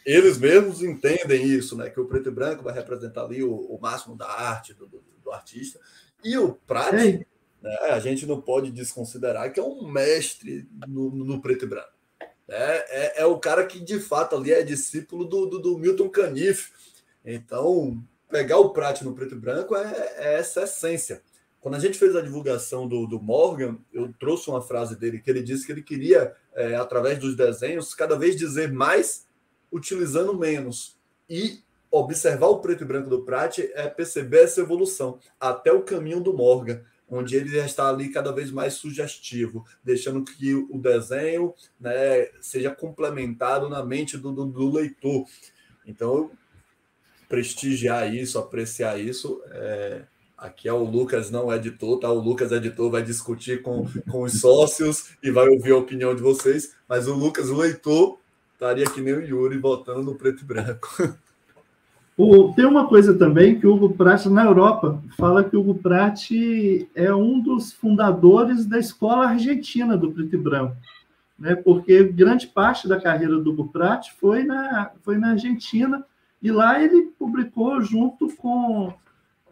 [0.06, 1.90] eles mesmos entendem isso, né?
[1.90, 5.04] Que o preto e branco vai representar ali o, o máximo da arte do, do,
[5.24, 5.80] do, artista.
[6.24, 7.26] E o Prat, né,
[7.92, 11.94] a gente não pode desconsiderar que é um mestre no, no preto e branco.
[12.48, 16.10] É, é, é, o cara que, de fato, ali é discípulo do, do, do Milton
[16.10, 16.72] Caniff.
[17.26, 21.22] Então, pegar o Prat no preto e branco é, é essa essência.
[21.64, 25.30] Quando a gente fez a divulgação do, do Morgan, eu trouxe uma frase dele que
[25.30, 29.26] ele disse que ele queria, é, através dos desenhos, cada vez dizer mais
[29.72, 31.00] utilizando menos.
[31.30, 36.20] E observar o preto e branco do Prat é perceber essa evolução até o caminho
[36.20, 36.84] do Morgan.
[37.10, 42.72] onde ele já está ali cada vez mais sugestivo, deixando que o desenho né, seja
[42.72, 45.26] complementado na mente do, do, do leitor.
[45.86, 46.32] Então,
[47.30, 50.06] prestigiar isso, apreciar isso, é,
[50.44, 52.12] Aqui é o Lucas, não é editor, tá?
[52.12, 56.22] O Lucas, editor, vai discutir com, com os sócios e vai ouvir a opinião de
[56.22, 58.20] vocês, mas o Lucas, o leitor,
[58.52, 60.90] estaria que nem o Yuri, votando no preto e branco.
[62.16, 65.74] O, tem uma coisa também que o Hugo Pratt, na Europa, fala que o Hugo
[65.74, 66.30] Pratt
[66.94, 70.76] é um dos fundadores da escola argentina do preto e branco,
[71.40, 71.56] né?
[71.56, 76.06] porque grande parte da carreira do Hugo Pratt foi na, foi na Argentina,
[76.40, 78.94] e lá ele publicou junto com.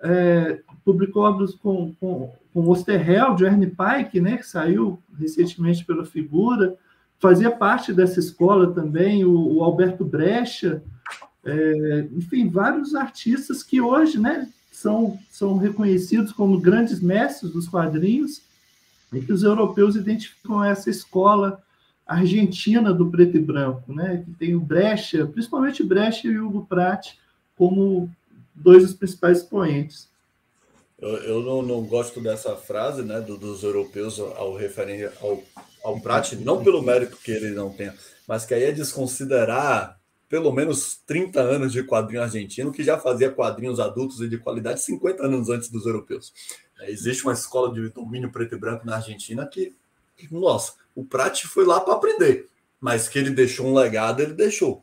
[0.04, 6.76] É, publicou obras com, com, com Osterheld, Ernie Pike, né, que saiu recentemente pela Figura,
[7.20, 10.82] fazia parte dessa escola também, o, o Alberto Brecha,
[11.45, 18.41] é, enfim, vários artistas que hoje né, são, são reconhecidos como grandes mestres dos quadrinhos
[19.14, 21.62] e que os europeus identificam essa escola
[22.08, 27.14] argentina do preto e branco, né, que tem o Brecha, principalmente Brecha e Hugo Pratt,
[27.56, 28.10] como
[28.62, 30.09] dois dos principais expoentes.
[30.99, 35.43] Eu, eu não, não, gosto dessa frase né, do, dos europeus ao referir ao,
[35.84, 37.95] ao Pratt, não pelo mérito que ele não tenha,
[38.28, 39.99] mas que aí é desconsiderar
[40.30, 44.82] pelo menos 30 anos de quadrinho argentino, que já fazia quadrinhos adultos e de qualidade
[44.82, 46.32] 50 anos antes dos europeus.
[46.80, 49.76] É, existe uma escola de domínio preto e branco na Argentina que,
[50.32, 52.47] nossa, o Prat foi lá para aprender,
[52.80, 54.82] mas que ele deixou um legado, ele deixou.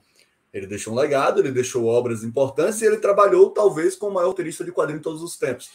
[0.53, 4.29] Ele deixou um legado, ele deixou obras importantes e ele trabalhou talvez com o maior
[4.29, 5.71] roteirista de quadrinho de todos os tempos.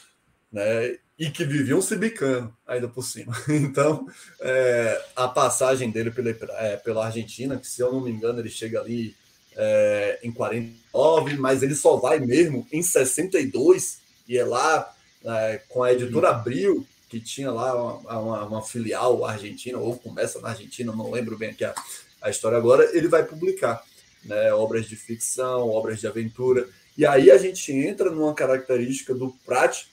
[0.52, 0.98] Né?
[1.18, 3.34] E que viviam se bicando ainda por cima.
[3.48, 4.08] Então,
[4.40, 8.50] é, a passagem dele pela, é, pela Argentina, que se eu não me engano, ele
[8.50, 9.16] chega ali
[9.56, 14.92] é, em 49, mas ele só vai mesmo em 62, e é lá
[15.24, 20.42] é, com a editora Abril, que tinha lá uma, uma, uma, filial argentina, ou começa
[20.42, 21.74] na Argentina, não lembro bem aqui a,
[22.22, 23.84] a história agora, ele vai publicar
[24.26, 26.68] né, obras de ficção, obras de aventura.
[26.98, 29.86] E aí a gente entra numa característica do Prat,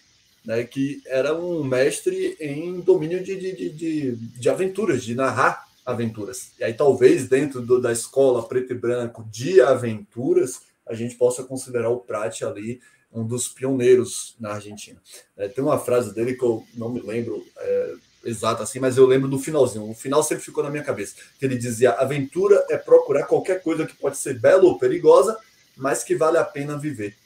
[0.44, 6.52] né, que era um mestre em domínio de, de, de, de aventuras, de narrar aventuras.
[6.58, 11.42] E aí, talvez, dentro do, da escola preto e branco de aventuras, a gente possa
[11.44, 12.80] considerar o Prat ali
[13.12, 15.00] um dos pioneiros na Argentina.
[15.36, 17.94] É, tem uma frase dele que eu não me lembro é,
[18.24, 19.88] exata assim, mas eu lembro do finalzinho.
[19.88, 21.14] O final sempre ficou na minha cabeça.
[21.38, 25.38] Que ele dizia: aventura é procurar qualquer coisa que pode ser bela ou perigosa,
[25.76, 27.16] mas que vale a pena viver.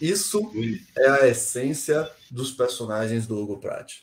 [0.00, 0.50] Isso
[0.96, 3.98] é a essência dos personagens do Hugo Pratt.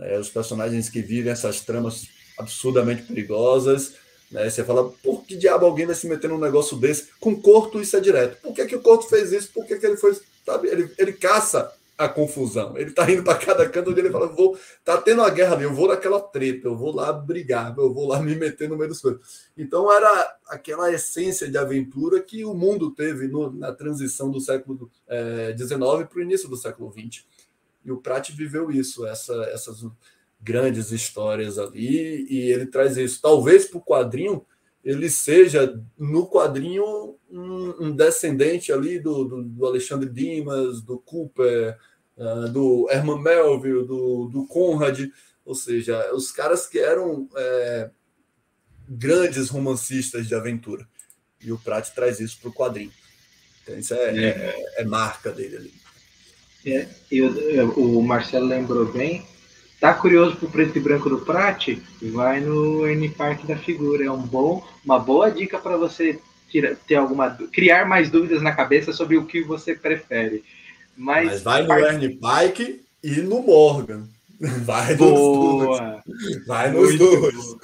[0.00, 3.94] É, os personagens que vivem essas tramas absurdamente perigosas.
[4.30, 4.50] Né?
[4.50, 7.08] Você fala, por que diabo alguém vai se meter num negócio desse?
[7.20, 8.40] Com Corto, isso é direto.
[8.42, 9.52] Por que, que o Corto fez isso?
[9.52, 10.18] Por que, que ele foi.
[10.44, 10.68] Sabe?
[10.68, 12.76] Ele, ele caça a confusão.
[12.76, 15.64] Ele tá indo para cada canto onde ele fala, vou, tá tendo uma guerra ali,
[15.64, 18.88] eu vou naquela treta, eu vou lá brigar, eu vou lá me meter no meio
[18.88, 19.48] das coisas.
[19.56, 24.90] Então era aquela essência de aventura que o mundo teve no, na transição do século
[25.56, 27.24] XIX é, para o início do século XX.
[27.84, 29.86] E o Prat viveu isso, essa, essas
[30.40, 33.20] grandes histórias ali, e ele traz isso.
[33.20, 34.44] Talvez para o quadrinho
[34.84, 41.76] ele seja, no quadrinho, um, descendente ali do, do, do, Alexandre Dimas, do Cooper,
[42.16, 45.00] uh, do Herman Melville, do, do Conrad,
[45.44, 47.90] ou seja, os caras que eram é,
[48.88, 50.86] grandes romancistas de aventura.
[51.42, 52.92] E o Pratt traz isso para o quadrinho.
[53.62, 54.26] Então, isso é, é.
[54.26, 55.74] é, é marca dele ali.
[56.66, 56.88] É,
[57.76, 59.26] o Marcelo lembrou bem,
[59.84, 61.76] Tá curioso pro preto e branco do Prat?
[62.00, 64.02] Vai no N Park da figura.
[64.02, 66.18] É um bom, uma boa dica para você
[66.48, 70.42] tira, ter alguma criar mais dúvidas na cabeça sobre o que você prefere.
[70.96, 71.82] Mas, Mas vai no Park...
[71.82, 74.04] Ernie Pike e no Morgan.
[74.64, 76.00] Vai Boa.
[76.00, 76.46] nos dois.
[76.46, 77.56] Vai nos dois.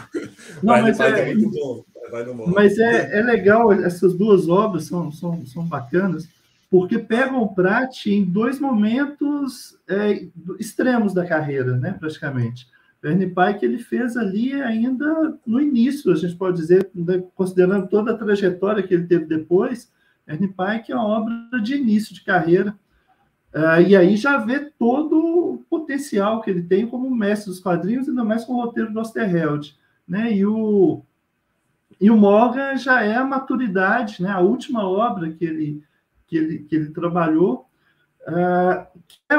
[0.62, 1.84] Não, mas é, é, muito bom.
[2.10, 2.52] Vai no Morgan.
[2.54, 6.28] Mas é, é legal, essas duas obras são, são, são bacanas
[6.70, 12.68] porque pegam o Prat em dois momentos é, extremos da carreira, né, praticamente.
[13.02, 18.12] Ernie Pike ele fez ali ainda no início, a gente pode dizer, né, considerando toda
[18.12, 19.90] a trajetória que ele teve depois,
[20.28, 22.76] Ernie Pike é uma obra de início de carreira,
[23.52, 28.08] uh, e aí já vê todo o potencial que ele tem como mestre dos quadrinhos,
[28.08, 29.76] ainda mais com o roteiro do Osterheld.
[30.06, 30.34] Né?
[30.34, 31.02] E, o,
[32.00, 34.30] e o Morgan já é a maturidade, né?
[34.30, 35.82] a última obra que ele,
[36.30, 37.66] que ele, que ele trabalhou,
[38.28, 38.86] uh,
[39.28, 39.36] é,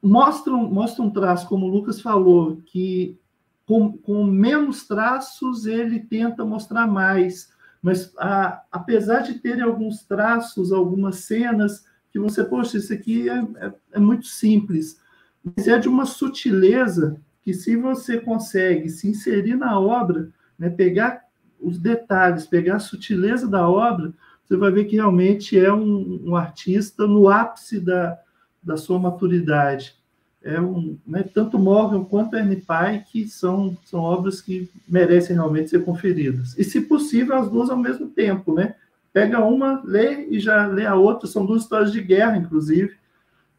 [0.00, 3.18] mostra, mostra um traço, como o Lucas falou, que
[3.66, 7.52] com, com menos traços ele tenta mostrar mais,
[7.82, 13.38] mas a, apesar de ter alguns traços, algumas cenas que você, poxa, isso aqui é,
[13.56, 15.00] é, é muito simples,
[15.42, 21.24] mas é de uma sutileza que se você consegue se inserir na obra, né, pegar
[21.60, 24.14] os detalhes, pegar a sutileza da obra,
[24.44, 28.18] você vai ver que realmente é um, um artista no ápice da,
[28.62, 29.96] da sua maturidade.
[30.42, 35.84] É um, né, tanto Morgan quanto Ernie Pike são, são obras que merecem realmente ser
[35.84, 36.56] conferidas.
[36.58, 38.74] E, se possível, as duas ao mesmo tempo, né?
[39.10, 41.26] Pega uma, lê e já lê a outra.
[41.26, 42.94] São duas histórias de guerra, inclusive,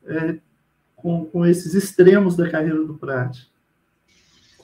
[0.05, 0.37] é,
[0.95, 3.47] com, com esses extremos da carreira do Pratt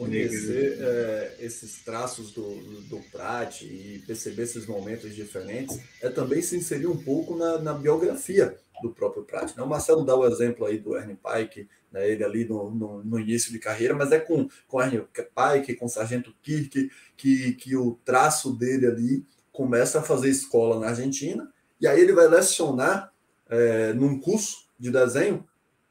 [0.01, 2.55] conhecer é, esses traços do,
[2.89, 7.73] do Prat e perceber esses momentos diferentes é também se inserir um pouco na, na
[7.73, 9.55] biografia do próprio Prat.
[9.55, 9.61] Né?
[9.61, 12.09] O Marcelo dá o exemplo aí do Ernie Pike, né?
[12.09, 15.85] ele ali no, no, no, início de carreira, mas é com, com Ernie Pike, com
[15.85, 21.53] o Sargento Kirk, que, que o traço dele ali começa a fazer escola na Argentina,
[21.79, 23.13] e aí ele vai lecionar
[23.47, 25.45] é, num curso de desenho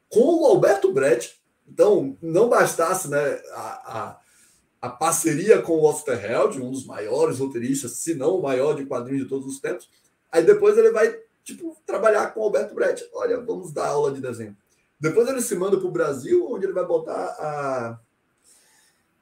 [0.08, 1.39] com o Alberto Brecht,
[1.70, 4.20] então, não bastasse né, a, a,
[4.82, 9.22] a parceria com o Osterheld, um dos maiores roteiristas, se não o maior de quadrinhos
[9.22, 9.88] de todos os tempos,
[10.32, 13.08] aí depois ele vai tipo, trabalhar com o Alberto Brecht.
[13.14, 14.56] Olha, vamos dar aula de desenho.
[14.98, 18.00] Depois ele se manda para o Brasil, onde ele vai botar a,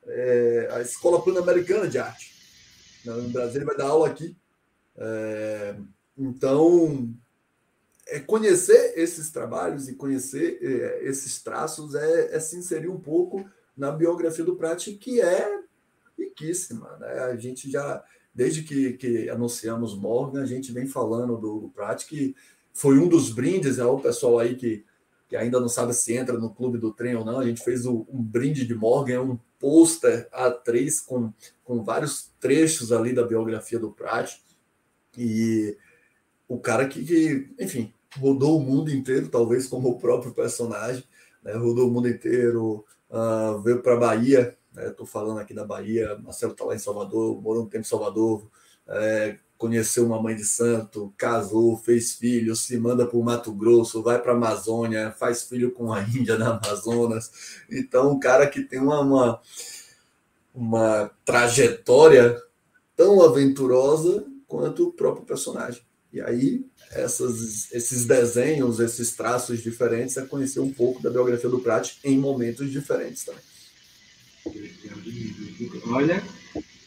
[0.06, 2.34] é, a Escola Pan-Americana de Arte.
[3.04, 4.36] No Brasil, ele vai dar aula aqui.
[4.96, 5.76] É,
[6.16, 7.14] então,
[8.26, 13.44] conhecer esses trabalhos e conhecer é, esses traços é, é, se inserir um pouco
[13.76, 15.60] na biografia do Prat, que é
[16.18, 16.96] riquíssima.
[16.98, 17.06] Né?
[17.20, 18.02] A gente já,
[18.34, 21.72] desde que, que anunciamos Morgan, a gente vem falando do, do
[22.06, 22.34] que
[22.72, 24.84] foi um dos brindes, é o pessoal aí que,
[25.28, 27.84] que ainda não sabe se entra no clube do trem ou não, a gente fez
[27.84, 31.32] o, um brinde de Morgan, um pôster A3 com,
[31.62, 34.38] com vários trechos ali da biografia do Prat,
[35.16, 35.76] e
[36.48, 41.04] o cara que, que enfim, rodou o mundo inteiro, talvez como o próprio personagem,
[41.42, 41.52] né?
[41.54, 45.12] rodou o mundo inteiro, uh, veio para a Bahia, estou né?
[45.12, 48.46] falando aqui da Bahia, Marcelo está lá em Salvador, morou um tempo em Salvador,
[48.86, 54.02] é, conheceu uma mãe de santo, casou, fez filho, se manda para o Mato Grosso,
[54.02, 57.60] vai para a Amazônia, faz filho com a Índia na Amazonas.
[57.70, 59.40] Então, um cara que tem uma, uma,
[60.54, 62.40] uma trajetória
[62.96, 65.82] tão aventurosa quanto o próprio personagem.
[66.12, 71.60] E aí essas, esses desenhos, esses traços diferentes, é conhecer um pouco da biografia do
[71.60, 73.42] Prat em momentos diferentes também.
[75.86, 76.22] Olha,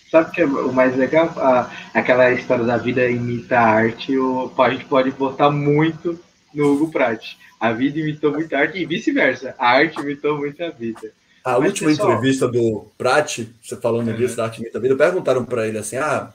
[0.09, 1.33] sabe o que é o mais legal?
[1.37, 6.19] Ah, aquela história da vida imita a arte, o, a gente pode botar muito
[6.53, 7.37] no Hugo Prat.
[7.59, 9.55] A vida imitou muito a arte e vice-versa.
[9.57, 11.11] A arte imitou muito a vida.
[11.43, 12.11] A Mas, última pessoal...
[12.11, 14.15] entrevista do Prat, você falando uhum.
[14.15, 16.31] disso da arte imita a vida, perguntaram para ele assim: ah,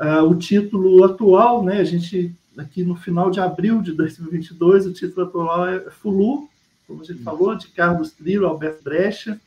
[0.00, 4.92] Uh, o título atual, né, a gente, aqui no final de abril de 2022, o
[4.92, 6.48] título atual é Fulu,
[6.88, 9.40] como a gente falou, de Carlos Trillo, Alberto Brecha.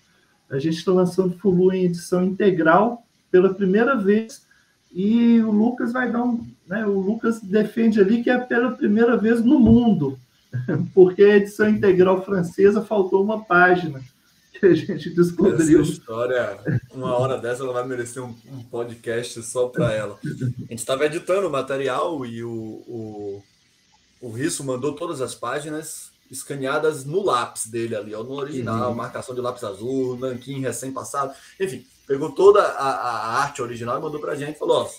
[0.50, 4.46] A gente está lançando Fulu em edição integral pela primeira vez
[4.94, 6.48] e o Lucas vai dar um.
[6.68, 10.18] Né, o Lucas defende ali que é pela primeira vez no mundo,
[10.94, 14.02] porque a edição integral francesa faltou uma página
[14.52, 15.56] que a gente descobriu.
[15.56, 16.58] Essa história,
[16.92, 20.18] uma hora dessa, ela vai merecer um, um podcast só para ela.
[20.24, 23.44] A gente estava editando o material e o, o,
[24.22, 28.96] o Risso mandou todas as páginas escaneadas no lápis dele ali, ó, no original, uhum.
[28.96, 34.20] marcação de lápis azul, nanquim recém-passado, enfim pegou toda a, a arte original e mandou
[34.20, 34.90] para a gente, falou, ó,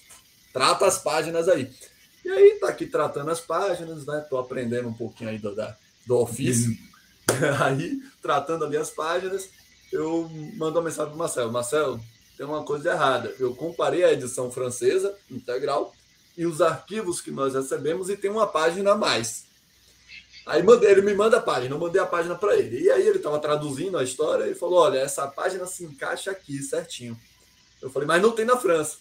[0.56, 1.70] trata as páginas aí.
[2.24, 4.24] E aí tá aqui tratando as páginas, né?
[4.30, 5.76] Tô aprendendo um pouquinho aí do, da,
[6.06, 6.74] do ofício.
[7.60, 9.50] Aí, tratando ali as páginas,
[9.92, 11.52] eu mando uma mensagem pro Marcelo.
[11.52, 12.00] Marcelo,
[12.36, 13.34] tem uma coisa errada.
[13.40, 15.92] Eu comparei a edição francesa, integral,
[16.36, 19.44] e os arquivos que nós recebemos e tem uma página a mais.
[20.46, 22.80] Aí ele me manda a página, eu mandei a página para ele.
[22.80, 26.62] E aí ele estava traduzindo a história e falou: Olha, essa página se encaixa aqui
[26.62, 27.18] certinho.
[27.82, 28.98] Eu falei, mas não tem na França.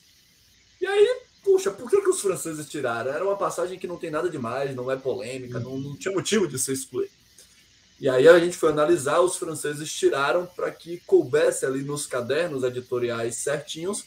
[0.82, 3.12] E aí, puxa, por que, que os franceses tiraram?
[3.12, 6.48] Era uma passagem que não tem nada demais, não é polêmica, não, não tinha motivo
[6.48, 7.14] de ser excluído.
[7.98, 12.64] E aí a gente foi analisar, os franceses tiraram para que coubesse ali nos cadernos
[12.64, 14.04] editoriais certinhos.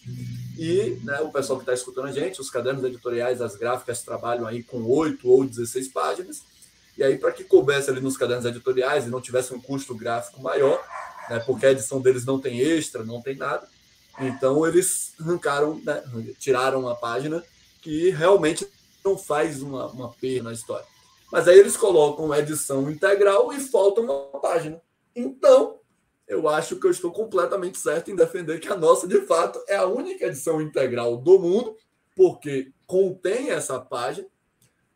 [0.59, 4.47] E né, o pessoal que está escutando a gente, os cadernos editoriais, as gráficas trabalham
[4.47, 6.43] aí com 8 ou 16 páginas.
[6.99, 10.43] E aí, para que coubesse ali nos cadernos editoriais e não tivesse um custo gráfico
[10.43, 10.85] maior,
[11.31, 13.67] né, porque a edição deles não tem extra, não tem nada.
[14.21, 16.03] Então eles arrancaram, né,
[16.39, 17.43] tiraram a página
[17.81, 18.67] que realmente
[19.05, 20.87] não faz uma, uma perda na história.
[21.31, 24.81] Mas aí eles colocam a edição integral e falta uma página.
[25.15, 25.79] Então,
[26.27, 29.77] eu acho que eu estou completamente certo em defender que a nossa, de fato, é
[29.77, 31.77] a única edição integral do mundo,
[32.15, 34.27] porque contém essa página.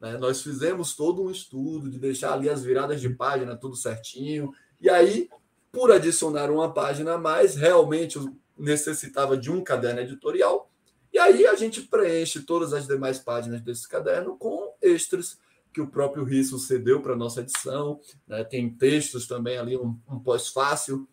[0.01, 0.17] Né?
[0.19, 4.53] Nós fizemos todo um estudo de deixar ali as viradas de página tudo certinho.
[4.81, 5.29] E aí,
[5.71, 8.19] por adicionar uma página a mais, realmente
[8.63, 10.71] necessitava de um caderno editorial.
[11.13, 15.39] E aí a gente preenche todas as demais páginas desse caderno com extras
[15.73, 18.01] que o próprio Risso cedeu para nossa edição.
[18.27, 18.45] Né?
[18.45, 21.09] Tem textos também ali, um, um pós-fácil.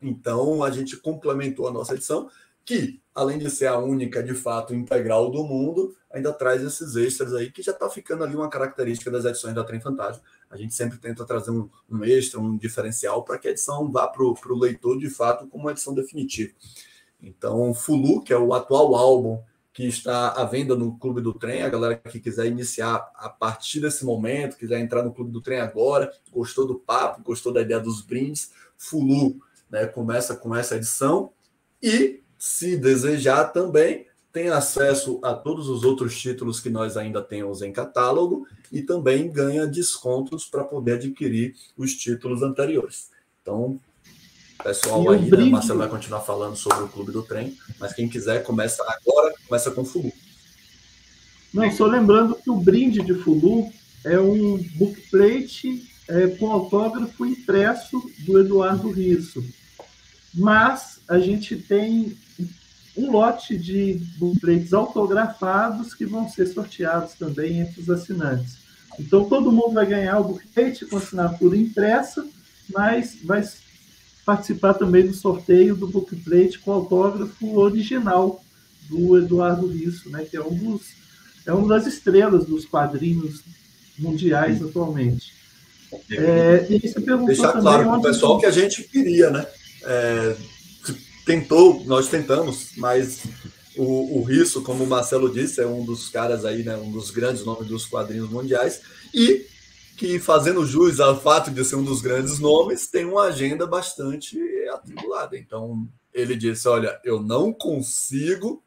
[0.00, 2.30] Então, a gente complementou a nossa edição,
[2.66, 7.32] que, além de ser a única, de fato, integral do mundo, ainda traz esses extras
[7.32, 10.20] aí, que já está ficando ali uma característica das edições da Trem Fantasma.
[10.50, 14.08] A gente sempre tenta trazer um, um extra, um diferencial, para que a edição vá
[14.08, 16.52] para o leitor, de fato, como uma edição definitiva.
[17.22, 19.40] Então, Fulu, que é o atual álbum
[19.72, 21.62] que está à venda no Clube do Trem.
[21.62, 25.60] A galera que quiser iniciar a partir desse momento, quiser entrar no Clube do Trem
[25.60, 29.38] agora, gostou do papo, gostou da ideia dos brindes, Fulu
[29.70, 31.30] né, começa com essa edição.
[31.82, 37.62] E, se desejar também, tem acesso a todos os outros títulos que nós ainda temos
[37.62, 43.10] em catálogo e também ganha descontos para poder adquirir os títulos anteriores.
[43.40, 43.80] Então,
[44.62, 45.44] pessoal aí, né?
[45.44, 49.70] Marcelo vai continuar falando sobre o Clube do Trem, mas quem quiser começa agora, começa
[49.70, 50.12] com o Fulu.
[51.54, 53.72] Não, só lembrando que o brinde de Fulu
[54.04, 59.42] é um bookplate é, com autógrafo impresso do Eduardo Risso.
[60.34, 62.14] Mas a gente tem
[62.96, 68.56] um lote de bookplates autografados que vão ser sorteados também entre os assinantes.
[68.98, 72.26] Então todo mundo vai ganhar o bookplate com assinatura impressa,
[72.72, 73.46] mas vai
[74.24, 78.42] participar também do sorteio do bookplate com autógrafo original
[78.88, 80.96] do Eduardo Risso, né, que é um dos
[81.44, 83.42] é uma das estrelas dos quadrinhos
[83.96, 84.64] mundiais Sim.
[84.64, 85.32] atualmente.
[86.10, 89.46] É, e você perguntou Deixar claro para o pessoal que a gente queria, né?
[89.84, 90.36] É,
[91.26, 93.24] tentou, nós tentamos, mas
[93.76, 96.76] o, o Risso, como o Marcelo disse, é um dos caras aí, né?
[96.76, 98.80] Um dos grandes nomes dos quadrinhos mundiais.
[99.12, 99.44] E
[99.98, 104.38] que, fazendo jus ao fato de ser um dos grandes nomes, tem uma agenda bastante
[104.72, 105.36] atribulada.
[105.36, 108.62] Então, ele disse: Olha, eu não consigo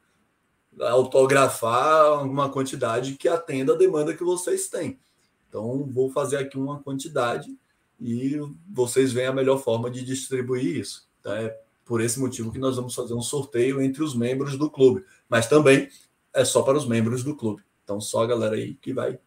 [0.82, 5.00] autografar uma quantidade que atenda a demanda que vocês têm.
[5.48, 7.58] Então, vou fazer aqui uma quantidade
[8.00, 8.38] e
[8.70, 11.08] vocês veem a melhor forma de distribuir isso.
[11.20, 11.58] Então, é
[11.90, 15.04] por esse motivo que nós vamos fazer um sorteio entre os membros do clube.
[15.28, 15.90] Mas também
[16.32, 17.64] é só para os membros do clube.
[17.84, 19.18] Então, só a galera aí que vai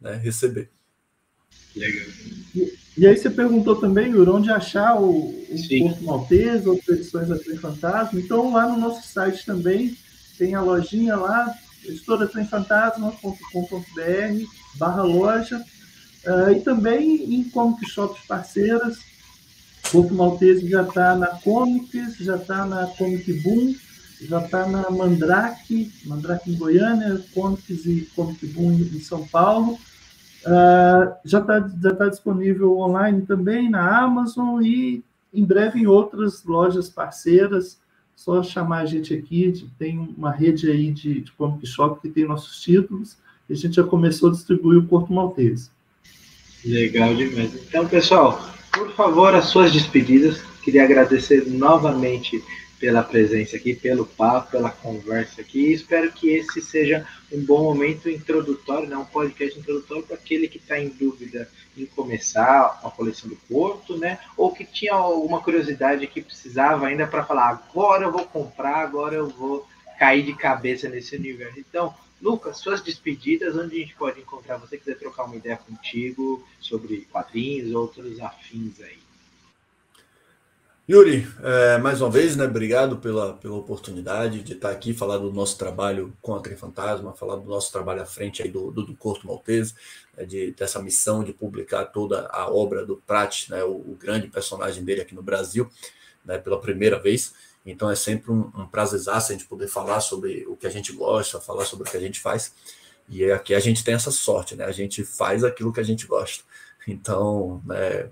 [0.00, 0.70] né, receber.
[1.74, 2.06] Legal.
[2.54, 7.26] E, e, aí você perguntou também, Yuri, onde achar o, o Porto Maltese, outras edições
[7.26, 8.20] da Trem Fantasma.
[8.20, 9.98] Então, lá no nosso site também
[10.38, 11.52] tem a lojinha lá,
[11.84, 14.44] editoratremfantasma.com.br
[14.76, 15.60] barra loja.
[16.24, 19.15] Uh, e também em comic shops parceiras.
[19.90, 23.74] Porto Maltese já está na Comics, já está na Comic Boom,
[24.20, 29.78] já está na Mandrake, Mandrake em Goiânia, Comics e Comic Boom em São Paulo.
[30.44, 36.44] Uh, já está já tá disponível online também na Amazon e em breve em outras
[36.44, 37.78] lojas parceiras.
[38.14, 42.26] Só chamar a gente aqui, tem uma rede aí de, de comic shop que tem
[42.26, 43.18] nossos títulos
[43.48, 45.70] e a gente já começou a distribuir o Porto Maltese.
[46.64, 47.54] Legal demais.
[47.54, 48.40] Então, pessoal,
[48.76, 50.42] por favor, as suas despedidas.
[50.62, 52.44] Queria agradecer novamente
[52.78, 55.72] pela presença aqui, pelo papo, pela conversa aqui.
[55.72, 58.96] Espero que esse seja um bom momento introdutório, né?
[58.96, 63.96] um podcast introdutório para aquele que está em dúvida em começar a coleção do Porto,
[63.96, 64.18] né?
[64.36, 69.14] Ou que tinha alguma curiosidade que precisava ainda para falar, agora eu vou comprar, agora
[69.14, 69.66] eu vou
[69.98, 71.58] cair de cabeça nesse universo.
[71.58, 71.94] Então,
[72.26, 77.06] Lucas, suas despedidas, onde a gente pode encontrar você quiser trocar uma ideia contigo sobre
[77.12, 78.98] quadrinhos, outros afins aí.
[80.88, 85.32] Yuri, é, mais uma vez, né, obrigado pela, pela oportunidade de estar aqui, falar do
[85.32, 88.84] nosso trabalho com a Trem Fantasma, falar do nosso trabalho à frente aí do, do,
[88.84, 89.74] do Corto Maltese,
[90.16, 94.26] né, de, dessa missão de publicar toda a obra do Prat, né, o, o, grande
[94.26, 95.70] personagem dele aqui no Brasil,
[96.24, 97.32] né, pela primeira vez.
[97.66, 100.92] Então é sempre um, um prazer a gente poder falar sobre o que a gente
[100.92, 102.54] gosta, falar sobre o que a gente faz.
[103.08, 104.64] E aqui a gente tem essa sorte, né?
[104.64, 106.44] A gente faz aquilo que a gente gosta.
[106.86, 108.08] Então, né,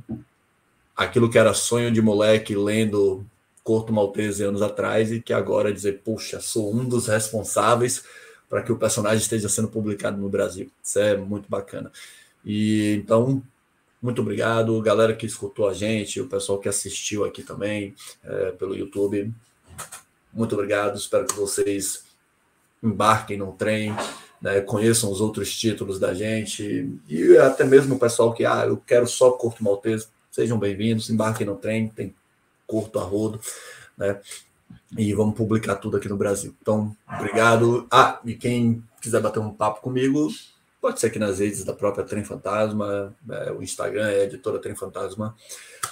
[0.96, 3.24] aquilo que era sonho de moleque lendo
[3.62, 8.04] Corto Maltese anos atrás e que agora dizer, puxa, sou um dos responsáveis
[8.48, 10.70] para que o personagem esteja sendo publicado no Brasil.
[10.82, 11.90] Isso é muito bacana.
[12.44, 13.42] E então,
[14.04, 18.76] muito obrigado, galera que escutou a gente, o pessoal que assistiu aqui também é, pelo
[18.76, 19.32] YouTube.
[20.30, 20.98] Muito obrigado.
[20.98, 22.04] Espero que vocês
[22.82, 23.96] embarquem no trem,
[24.42, 28.76] né, conheçam os outros títulos da gente e até mesmo o pessoal que, ah, eu
[28.76, 32.12] quero só Corto Maltese Sejam bem-vindos, embarquem no trem, tem
[32.66, 33.40] curto a rodo,
[33.96, 34.20] né?
[34.98, 36.52] E vamos publicar tudo aqui no Brasil.
[36.60, 37.86] Então, obrigado.
[37.88, 40.28] Ah, e quem quiser bater um papo comigo,
[40.84, 44.74] pode ser aqui nas redes da própria Trem Fantasma, é, o Instagram é Editora Trem
[44.74, 45.34] Fantasma,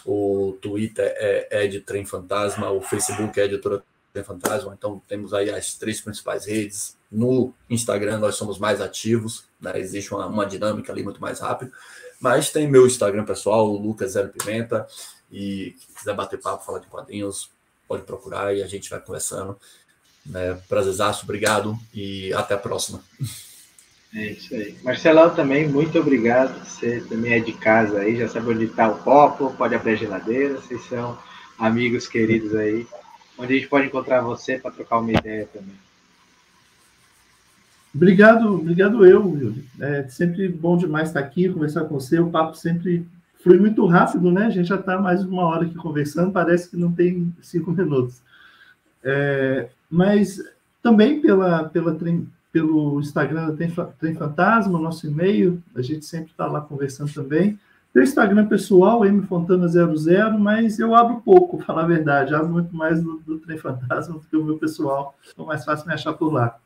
[0.05, 3.83] o Twitter é Ed Trem Fantasma, o Facebook é Editora
[4.13, 4.75] Trem Fantasma.
[4.77, 6.95] Então, temos aí as três principais redes.
[7.11, 9.73] No Instagram, nós somos mais ativos, né?
[9.81, 11.73] existe uma, uma dinâmica ali muito mais rápida.
[12.21, 14.87] Mas tem meu Instagram pessoal, o Lucas Zero Pimenta.
[15.31, 17.51] E se quiser bater papo, falar de quadrinhos,
[17.89, 19.59] pode procurar e a gente vai conversando.
[20.27, 20.53] Né?
[20.69, 23.03] Prazerzaço, obrigado e até a próxima.
[24.15, 24.77] É isso aí.
[24.83, 26.59] Marcelão também, muito obrigado.
[26.65, 29.97] Você também é de casa aí, já sabe onde está o copo, pode abrir a
[29.97, 31.19] geladeira, vocês são
[31.59, 32.87] amigos queridos aí.
[33.39, 35.75] Onde a gente pode encontrar você para trocar uma ideia também.
[37.95, 39.65] Obrigado, obrigado eu, Yuri.
[39.81, 42.19] É sempre bom demais estar aqui, conversar com você.
[42.19, 43.07] O papo sempre
[43.43, 44.47] flui muito rápido, né?
[44.47, 47.71] A gente já está mais de uma hora aqui conversando, parece que não tem cinco
[47.73, 48.21] minutos.
[49.03, 50.41] É, mas
[50.83, 51.95] também pela, pela,
[52.53, 53.57] pelo Instagram da
[53.99, 57.59] Trem Fantasma, nosso e-mail, a gente sempre está lá conversando também.
[57.93, 62.35] Tem Instagram pessoal, mfontana00, mas eu abro pouco, para falar a verdade.
[62.35, 65.15] Abro muito mais do, do Trem Fantasma do que o meu pessoal.
[65.33, 66.59] Então, mais fácil me achar por lá.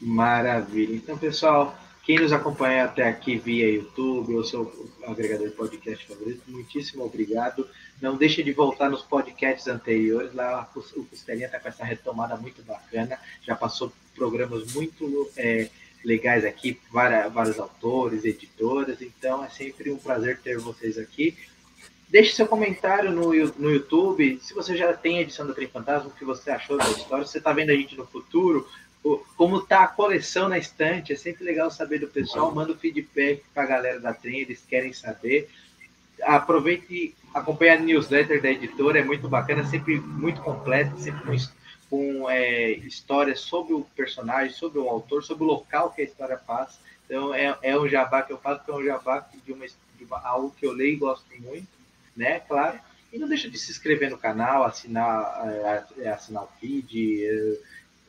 [0.00, 0.96] Maravilha.
[0.96, 6.42] Então, pessoal, quem nos acompanha até aqui via YouTube ou seu agregador de podcast favorito,
[6.48, 7.68] muitíssimo obrigado.
[8.00, 10.34] Não deixe de voltar nos podcasts anteriores.
[10.34, 13.16] Lá o Costelinha está com essa retomada muito bacana.
[13.42, 15.70] Já passou programas muito é,
[16.04, 19.00] legais aqui, várias, vários autores, editoras.
[19.00, 21.36] Então é sempre um prazer ter vocês aqui.
[22.08, 24.40] Deixe seu comentário no, no YouTube.
[24.42, 27.24] Se você já tem edição do Trem Fantasma, o que você achou da história.
[27.24, 28.68] Se você está vendo a gente no futuro,
[29.36, 33.42] como tá a coleção na estante, é sempre legal saber do pessoal, manda o feedback
[33.52, 35.50] para a galera da Trem, eles querem saber.
[36.22, 41.36] Aproveite e acompanhe a newsletter da editora, é muito bacana, sempre muito completa, sempre com,
[41.90, 46.36] com é, histórias sobre o personagem, sobre o autor, sobre o local que a história
[46.36, 46.78] passa.
[47.04, 50.04] Então é, é um jabá que eu faço, que é um jabá de, uma, de
[50.04, 51.68] uma, algo que eu leio e gosto muito,
[52.16, 52.38] né?
[52.40, 52.78] Claro.
[53.12, 57.58] E não deixa de se inscrever no canal, assinar, é, assinar o feed, é,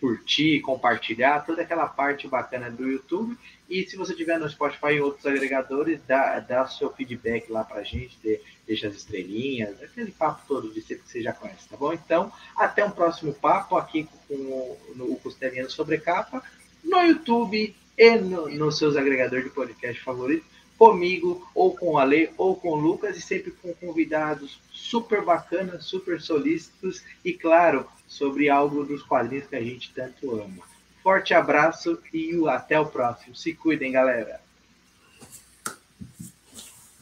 [0.04, 3.38] curtir, compartilhar, toda aquela parte bacana do YouTube.
[3.70, 7.84] E se você tiver no Spotify e outros agregadores, dá, dá seu feedback lá pra
[7.84, 8.38] gente, de,
[8.68, 11.94] deixa as estrelinhas, aquele papo todo de sempre que você já conhece, tá bom?
[11.94, 16.44] Então, até um próximo papo aqui com o, no, o Capa,
[16.84, 20.46] no YouTube e no, nos seus agregadores de podcast favoritos,
[20.84, 25.86] comigo, ou com o Ale, ou com o Lucas, e sempre com convidados super bacanas,
[25.86, 30.62] super solícitos, e claro, sobre algo dos quadrinhos que a gente tanto ama.
[31.02, 33.34] Forte abraço e até o próximo.
[33.34, 34.43] Se cuidem, galera.